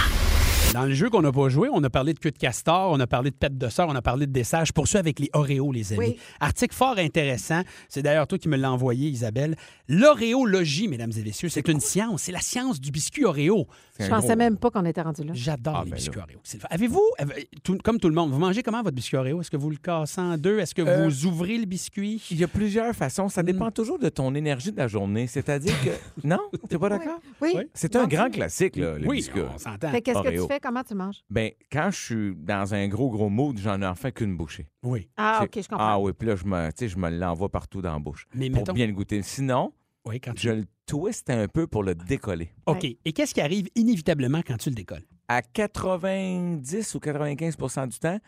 Dans 0.73 0.85
le 0.85 0.93
jeu 0.93 1.09
qu'on 1.09 1.21
n'a 1.21 1.33
pas 1.33 1.49
joué, 1.49 1.67
on 1.73 1.83
a 1.83 1.89
parlé 1.89 2.13
de 2.13 2.19
queue 2.19 2.31
de 2.31 2.37
castor, 2.37 2.91
on 2.91 2.99
a 3.01 3.07
parlé 3.07 3.29
de 3.29 3.35
pète 3.35 3.57
de 3.57 3.67
sœur, 3.67 3.89
on 3.89 3.95
a 3.95 4.01
parlé 4.01 4.25
de 4.25 4.31
dessert. 4.31 4.63
Je 4.63 4.71
poursuis 4.71 4.97
avec 4.97 5.19
les 5.19 5.29
Oreos, 5.33 5.73
les 5.73 5.91
amis. 5.91 5.99
Oui. 5.99 6.19
Article 6.39 6.73
fort 6.73 6.97
intéressant. 6.97 7.61
C'est 7.89 8.01
d'ailleurs 8.01 8.25
toi 8.25 8.37
qui 8.37 8.47
me 8.47 8.55
l'as 8.55 8.71
envoyé, 8.71 9.09
Isabelle. 9.09 9.57
L'oréologie, 9.89 10.87
mesdames 10.87 11.11
et 11.17 11.23
messieurs, 11.23 11.49
c'est 11.49 11.67
une 11.67 11.81
science. 11.81 12.21
C'est 12.23 12.31
la 12.31 12.39
science 12.39 12.79
du 12.79 12.89
biscuit 12.89 13.25
Oreo. 13.25 13.67
Je 13.99 14.05
un 14.05 14.09
pensais 14.09 14.27
gros- 14.29 14.35
même 14.37 14.57
pas 14.57 14.69
qu'on 14.71 14.85
était 14.85 15.01
rendu 15.01 15.23
là. 15.25 15.33
J'adore 15.35 15.75
Ah, 15.75 15.81
les 15.83 15.91
ben 15.91 15.95
biscuits 15.97 16.17
là. 16.17 16.23
Oreo. 16.23 16.39
Le. 16.53 16.59
Avez-vous, 16.69 17.03
avez- 17.17 17.49
tout- 17.63 17.77
comme 17.83 17.99
tout 17.99 18.07
le 18.07 18.15
monde, 18.15 18.31
vous 18.31 18.39
mangez 18.39 18.63
comment 18.63 18.81
votre 18.81 18.95
biscuit 18.95 19.17
Oreo? 19.17 19.41
Est-ce 19.41 19.51
que 19.51 19.57
vous 19.57 19.69
le 19.71 19.75
cassez 19.77 20.21
en 20.21 20.37
deux? 20.37 20.59
Est-ce 20.59 20.73
que 20.73 20.81
Euh, 20.83 21.05
vous 21.09 21.25
ouvrez 21.25 21.57
le 21.57 21.65
biscuit? 21.65 22.23
Il 22.31 22.37
y 22.39 22.45
a 22.45 22.47
plusieurs 22.47 22.95
façons. 22.95 23.27
Ça 23.27 23.43
dépend 23.43 23.71
toujours 23.71 23.99
de 23.99 24.07
ton 24.07 24.33
énergie 24.35 24.71
de 24.71 24.77
la 24.77 24.87
journée. 24.87 25.27
C'est-à-dire 25.27 25.75
que. 25.83 25.89
Non? 26.23 26.39
T'es 26.69 26.77
pas 26.77 26.87
d'accord? 26.89 27.19
Oui. 27.41 27.51
Oui. 27.55 27.63
C'est 27.73 27.93
un 27.97 28.07
grand 28.07 28.29
classique, 28.29 28.77
là, 28.77 28.97
les 28.97 29.05
oui, 29.05 29.17
biscuits. 29.17 29.41
on 29.53 29.57
s'entend. 29.57 29.91
Fait 29.91 30.01
qu'est-ce 30.01 30.21
que 30.21 30.29
tu 30.29 30.47
fais 30.47 30.59
comment 30.61 30.83
tu 30.83 30.93
manges? 30.95 31.23
Ben, 31.29 31.51
quand 31.71 31.89
je 31.91 31.99
suis 31.99 32.35
dans 32.35 32.73
un 32.73 32.87
gros, 32.87 33.09
gros 33.09 33.29
mood, 33.29 33.57
j'en 33.57 33.81
ai 33.81 33.85
enfin 33.85 34.11
qu'une 34.11 34.37
bouchée. 34.37 34.67
Oui. 34.83 35.09
Ah, 35.17 35.41
OK, 35.43 35.51
je 35.61 35.67
comprends. 35.67 35.77
Ah 35.85 35.99
oui, 35.99 36.11
puis 36.17 36.27
là, 36.27 36.35
je 36.35 36.45
me, 36.45 36.67
tu 36.69 36.73
sais, 36.77 36.87
je 36.87 36.97
me 36.97 37.09
l'envoie 37.09 37.49
partout 37.49 37.81
dans 37.81 37.93
la 37.93 37.99
bouche 37.99 38.27
Mais 38.33 38.49
pour 38.49 38.59
mettons- 38.59 38.73
bien 38.73 38.87
le 38.87 38.93
goûter. 38.93 39.21
Sinon, 39.23 39.73
Oui, 40.05 40.19
quand 40.21 40.33
tu... 40.33 40.47
je 40.47 40.51
le 40.51 40.63
twist 40.85 41.29
un 41.29 41.47
peu 41.47 41.67
pour 41.67 41.83
le 41.83 41.95
décoller. 41.95 42.51
OK. 42.65 42.83
Et 42.85 43.13
qu'est-ce 43.13 43.33
qui 43.33 43.41
arrive 43.41 43.67
inévitablement 43.75 44.41
quand 44.45 44.57
tu 44.57 44.69
le 44.69 44.75
décolles? 44.75 45.03
À 45.27 45.41
90 45.41 46.95
ou 46.95 46.99
95% 46.99 47.87
du 47.87 47.99
temps, 47.99 48.19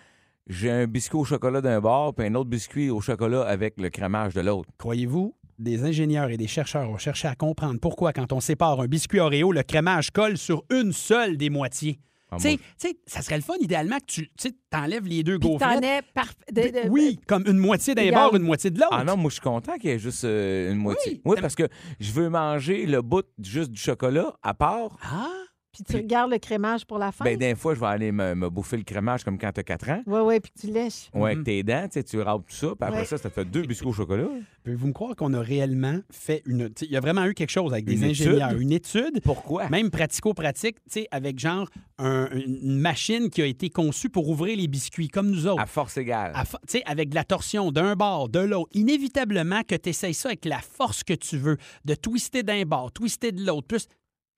j'ai 0.47 0.71
un 0.71 0.87
biscuit 0.87 1.17
au 1.17 1.23
chocolat 1.25 1.61
d'un 1.61 1.79
bord 1.81 2.13
puis 2.13 2.25
un 2.25 2.35
autre 2.35 2.49
biscuit 2.49 2.89
au 2.89 3.01
chocolat 3.01 3.43
avec 3.43 3.79
le 3.79 3.89
crémage 3.89 4.33
de 4.33 4.41
l'autre. 4.41 4.69
Croyez-vous, 4.77 5.35
des 5.59 5.83
ingénieurs 5.83 6.29
et 6.29 6.37
des 6.37 6.47
chercheurs 6.47 6.89
ont 6.89 6.97
cherché 6.97 7.27
à 7.27 7.35
comprendre 7.35 7.79
pourquoi, 7.79 8.11
quand 8.13 8.31
on 8.33 8.39
sépare 8.39 8.79
un 8.81 8.87
biscuit 8.87 9.19
Oreo, 9.19 9.51
le 9.51 9.63
crémage 9.63 10.11
colle 10.11 10.37
sur 10.37 10.63
une 10.71 10.91
seule 10.91 11.37
des 11.37 11.49
moitiés? 11.49 11.99
Ah, 12.37 12.49
Tu 12.49 12.59
sais- 12.77 12.97
ça 13.05 13.21
serait 13.21 13.35
le 13.37 13.41
fun, 13.43 13.53
idéalement, 13.59 13.97
que 13.99 14.21
tu 14.37 14.51
t'enlèves 14.69 15.05
les 15.05 15.23
deux 15.23 15.37
gaufrettes. 15.37 15.83
es 15.83 16.01
parfait. 16.13 16.33
de- 16.51 16.61
de- 16.61 16.89
Oui, 16.89 17.19
comme 17.27 17.43
une 17.47 17.57
moitié 17.57 17.95
d'un 17.95 18.11
bord, 18.11 18.35
une 18.35 18.43
moitié 18.43 18.69
de 18.69 18.79
l'autre. 18.79 18.89
Ah 18.93 19.03
non, 19.03 19.17
moi, 19.17 19.29
je 19.29 19.33
suis 19.33 19.41
content 19.41 19.75
qu'il 19.77 19.89
y 19.89 19.93
ait 19.93 19.99
juste 19.99 20.23
euh, 20.25 20.71
une 20.71 20.77
moitié. 20.79 21.13
Oui, 21.25 21.35
Oui, 21.35 21.37
parce 21.41 21.55
que 21.55 21.67
je 21.99 22.11
veux 22.11 22.29
manger 22.29 22.85
le 22.85 23.01
bout 23.01 23.25
juste 23.41 23.71
du 23.71 23.79
chocolat 23.79 24.33
à 24.43 24.53
part. 24.53 24.97
Ah! 25.03 25.27
Puis 25.73 25.83
tu 25.83 25.95
regardes 25.95 26.31
le 26.31 26.37
crémage 26.37 26.85
pour 26.85 26.99
la 26.99 27.11
fin. 27.11 27.25
Ben, 27.25 27.35
des 27.37 27.55
fois, 27.55 27.73
je 27.73 27.79
vais 27.79 27.87
aller 27.87 28.11
me, 28.11 28.35
me 28.35 28.49
bouffer 28.49 28.77
le 28.77 28.83
crémage 28.83 29.23
comme 29.23 29.39
quand 29.39 29.51
tu 29.51 29.59
as 29.59 29.63
4 29.63 29.89
ans. 29.89 30.01
Oui, 30.05 30.19
oui, 30.23 30.39
puis 30.39 30.51
tu 30.59 30.67
lèches. 30.67 31.09
Ouais, 31.13 31.19
Mhm. 31.19 31.25
avec 31.25 31.43
tes 31.43 31.63
dents, 31.63 31.83
tu 31.85 31.93
sais, 31.93 32.03
tu 32.03 32.21
râpes 32.21 32.43
tout 32.47 32.55
ça, 32.55 32.67
puis 32.67 32.75
après 32.87 32.99
Ouais. 32.99 33.05
ça, 33.05 33.17
ça 33.17 33.29
te 33.29 33.33
fait 33.33 33.45
deux 33.45 33.63
biscuits 33.63 33.87
au 33.87 33.93
chocolat. 33.93 34.27
Pouvez-vous 34.63 34.87
me 34.87 34.93
croire 34.93 35.15
qu'on 35.15 35.33
a 35.33 35.41
réellement 35.41 35.97
fait 36.11 36.41
une. 36.45 36.69
Il 36.81 36.91
y 36.91 36.95
a 36.95 36.99
vraiment 36.99 37.25
eu 37.25 37.33
quelque 37.33 37.49
chose 37.49 37.73
avec 37.73 37.85
des 37.85 37.95
Une 37.97 38.03
ingénieurs, 38.11 38.51
étude? 38.51 38.61
une 38.61 38.71
étude, 38.71 39.21
Pourquoi? 39.23 39.67
même 39.69 39.89
pratico-pratique, 39.89 40.75
tu 40.85 41.01
sais, 41.01 41.07
avec 41.11 41.39
genre 41.39 41.67
un- 41.97 42.29
une 42.31 42.79
machine 42.79 43.29
qui 43.29 43.41
a 43.41 43.45
été 43.45 43.69
conçue 43.69 44.09
pour 44.09 44.29
ouvrir 44.29 44.55
les 44.57 44.67
biscuits, 44.67 45.07
comme 45.07 45.31
nous 45.31 45.47
autres. 45.47 45.61
À 45.61 45.65
force 45.65 45.97
égale. 45.97 46.33
Tu 46.35 46.57
sais, 46.67 46.83
avec 46.85 47.09
de 47.09 47.15
la 47.15 47.23
torsion 47.23 47.71
d'un 47.71 47.95
bord, 47.95 48.29
de 48.29 48.39
l'autre. 48.39 48.69
Inévitablement 48.73 49.63
que 49.63 49.75
tu 49.75 49.89
essayes 49.89 50.13
ça 50.13 50.29
avec 50.29 50.45
la 50.45 50.59
force 50.59 51.03
que 51.03 51.13
tu 51.13 51.37
veux, 51.37 51.57
de 51.85 51.95
twister 51.95 52.43
d'un 52.43 52.63
bord, 52.63 52.91
twister 52.91 53.31
de 53.31 53.43
l'autre. 53.45 53.67
Plus, 53.67 53.87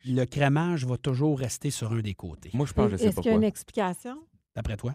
le 0.05 0.25
crémage 0.25 0.85
va 0.85 0.97
toujours 0.97 1.39
rester 1.39 1.71
sur 1.71 1.91
un 1.91 1.99
des 2.01 2.13
côtés. 2.13 2.51
Moi, 2.53 2.65
je 2.65 2.73
pense, 2.73 2.91
je 2.91 2.97
sais 2.97 3.07
Est-ce 3.07 3.15
qu'il 3.21 3.31
y 3.31 3.33
a 3.33 3.37
une 3.37 3.43
explication? 3.43 4.17
D'après 4.55 4.77
toi? 4.77 4.93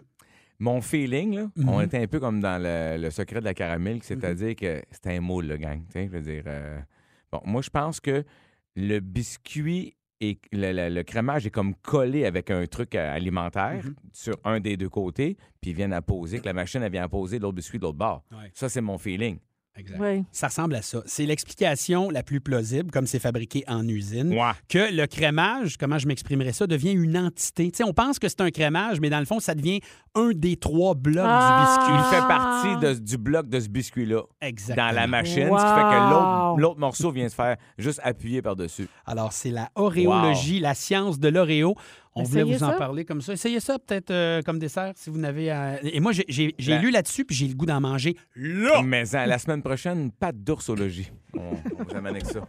Mon 0.59 0.79
feeling, 0.81 1.33
là, 1.35 1.51
Mhm. 1.55 1.69
on 1.69 1.81
était 1.81 1.97
un 1.97 2.07
peu 2.07 2.19
comme 2.19 2.39
dans 2.39 2.61
le, 2.61 3.01
le 3.01 3.09
secret 3.09 3.39
de 3.39 3.45
la 3.45 3.53
caramel, 3.53 3.99
c'est-à-dire 4.03 4.55
que 4.55 4.81
c'était 4.91 5.17
un 5.17 5.21
moule, 5.21 5.47
le 5.47 5.57
gang. 5.57 5.83
tu 5.87 5.93
sais, 5.93 6.05
Je 6.05 6.11
veux 6.11 6.21
dire. 6.21 6.43
euh, 6.47 6.79
Bon, 7.31 7.41
moi, 7.45 7.61
je 7.61 7.69
pense 7.69 7.99
que 7.99 8.23
le 8.75 8.99
biscuit 8.99 9.95
et 10.19 10.37
le, 10.51 10.71
le- 10.71 10.93
le 10.93 11.03
crémage 11.03 11.47
est 11.47 11.49
comme 11.49 11.73
collé 11.75 12.25
avec 12.25 12.51
un 12.51 12.67
truc 12.67 12.93
euh, 12.93 13.15
alimentaire 13.15 13.83
Mhm. 13.85 13.95
sur 14.11 14.35
un 14.43 14.59
des 14.59 14.77
deux 14.77 14.89
côtés, 14.89 15.35
puis 15.61 15.71
ils 15.71 15.75
viennent 15.75 15.93
à 15.93 16.01
poser, 16.01 16.39
que 16.39 16.45
la 16.45 16.53
machine, 16.53 16.83
elle 16.83 16.91
vient 16.91 17.03
à 17.05 17.09
poser 17.09 17.39
l'autre 17.39 17.55
biscuit 17.55 17.79
de 17.79 17.83
l'autre 17.85 17.97
bord. 17.97 18.23
Ouais. 18.31 18.51
Ça, 18.53 18.69
c'est 18.69 18.81
mon 18.81 18.97
feeling. 18.97 19.39
Exact. 19.77 19.99
Oui. 20.01 20.23
Ça 20.33 20.47
ressemble 20.47 20.75
à 20.75 20.81
ça. 20.81 21.01
C'est 21.05 21.25
l'explication 21.25 22.09
la 22.09 22.23
plus 22.23 22.41
plausible, 22.41 22.91
comme 22.91 23.07
c'est 23.07 23.19
fabriqué 23.19 23.63
en 23.67 23.87
usine, 23.87 24.33
Ouais. 24.33 24.51
que 24.67 24.93
le 24.93 25.07
crémage, 25.07 25.77
comment 25.77 25.97
je 25.97 26.07
m'exprimerais 26.07 26.51
ça, 26.51 26.67
devient 26.67 26.91
une 26.91 27.17
entité. 27.17 27.71
Tu 27.71 27.77
sais, 27.77 27.83
on 27.85 27.93
pense 27.93 28.19
que 28.19 28.27
c'est 28.27 28.41
un 28.41 28.51
crémage, 28.51 28.99
mais 28.99 29.09
dans 29.09 29.19
le 29.19 29.25
fond, 29.25 29.39
ça 29.39 29.55
devient 29.55 29.79
un 30.13 30.31
des 30.35 30.57
trois 30.57 30.93
blocs 30.93 31.23
Ah! 31.25 31.85
du 31.87 31.93
Il 31.93 31.97
biscuit. 31.97 32.15
fait 32.15 32.27
partie 32.27 32.85
de- 32.85 32.99
du 33.05 33.17
bloc 33.17 33.47
de 33.47 33.59
ce 33.61 33.69
biscuit-là 33.69 34.23
dans 34.75 34.91
la 34.93 35.07
machine, 35.07 35.47
ce 35.47 35.63
qui 35.63 35.73
fait 35.73 36.57
que 36.57 36.59
l'autre- 36.61 36.77
morceau 36.79 37.11
vient 37.11 37.29
se 37.29 37.35
faire 37.35 37.55
juste 37.77 38.01
appuyer 38.03 38.41
par-dessus. 38.41 38.89
Alors, 39.05 39.31
c'est 39.31 39.51
la 39.51 39.69
oréologie, 39.75 40.59
la 40.59 40.73
science 40.73 41.17
de 41.17 41.29
l'oreo. 41.29 41.75
On 42.15 42.23
voulait 42.23 42.43
vous 42.43 42.63
en 42.63 42.73
parler 42.77 43.05
comme 43.05 43.21
ça. 43.21 43.33
Essayez 43.33 43.59
ça 43.59 43.77
peut-être 43.79 44.11
euh, 44.11 44.41
comme 44.41 44.59
dessert 44.59 44.91
si 44.95 45.09
vous 45.09 45.17
n'avez. 45.17 45.49
à- 45.49 45.79
Et 45.83 45.99
moi, 45.99 46.11
j'ai- 46.11 46.25
j'ai 46.27 46.53
j'ai 46.57 46.71
La- 46.71 46.79
lu 46.79 46.91
là-dessus, 46.91 47.23
puis 47.25 47.35
j'ai 47.35 47.47
le 47.47 47.53
goût 47.53 47.65
d'en 47.65 47.79
manger 47.79 48.17
là. 48.35 48.81
Mais 48.83 49.15
hein, 49.15 49.25
la 49.25 49.37
semaine 49.39 49.61
prochaine, 49.61 50.11
pâte 50.11 50.43
d'ours 50.43 50.67
au 50.69 50.75
logis. 50.75 51.09
On, 51.37 51.41
on 51.79 51.83
vous 51.83 51.95
amène 51.95 52.07
avec 52.15 52.25
ça. 52.25 52.41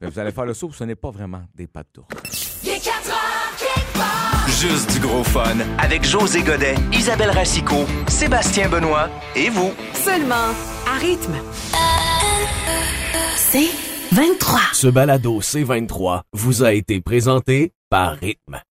Mais 0.00 0.08
vous 0.08 0.18
allez 0.18 0.30
faire 0.30 0.44
le 0.46 0.54
saut, 0.54 0.70
ce 0.72 0.84
n'est 0.84 0.94
pas 0.94 1.10
vraiment 1.10 1.42
des 1.54 1.66
pâtes 1.66 1.88
d'ours. 1.94 2.60
Il 2.62 2.70
est 2.70 2.78
4 2.84 3.08
heures 3.10 3.56
quelque 3.58 3.98
part. 3.98 4.48
Juste 4.48 4.92
du 4.92 5.00
gros 5.00 5.24
fun 5.24 5.56
avec 5.78 6.04
José 6.04 6.42
Godet, 6.42 6.74
Isabelle 6.92 7.30
Racicot, 7.30 7.84
Sébastien 8.08 8.68
Benoît 8.68 9.10
et 9.34 9.48
vous. 9.50 9.72
Seulement 9.94 10.54
à 10.86 10.98
rythme. 11.00 11.34
C'est 13.36 13.68
23. 14.12 14.60
Ce 14.72 14.86
balado 14.86 15.40
C23 15.40 16.22
vous 16.32 16.62
a 16.62 16.72
été 16.72 17.00
présenté 17.00 17.72
par 17.88 18.12
Rythme. 18.16 18.60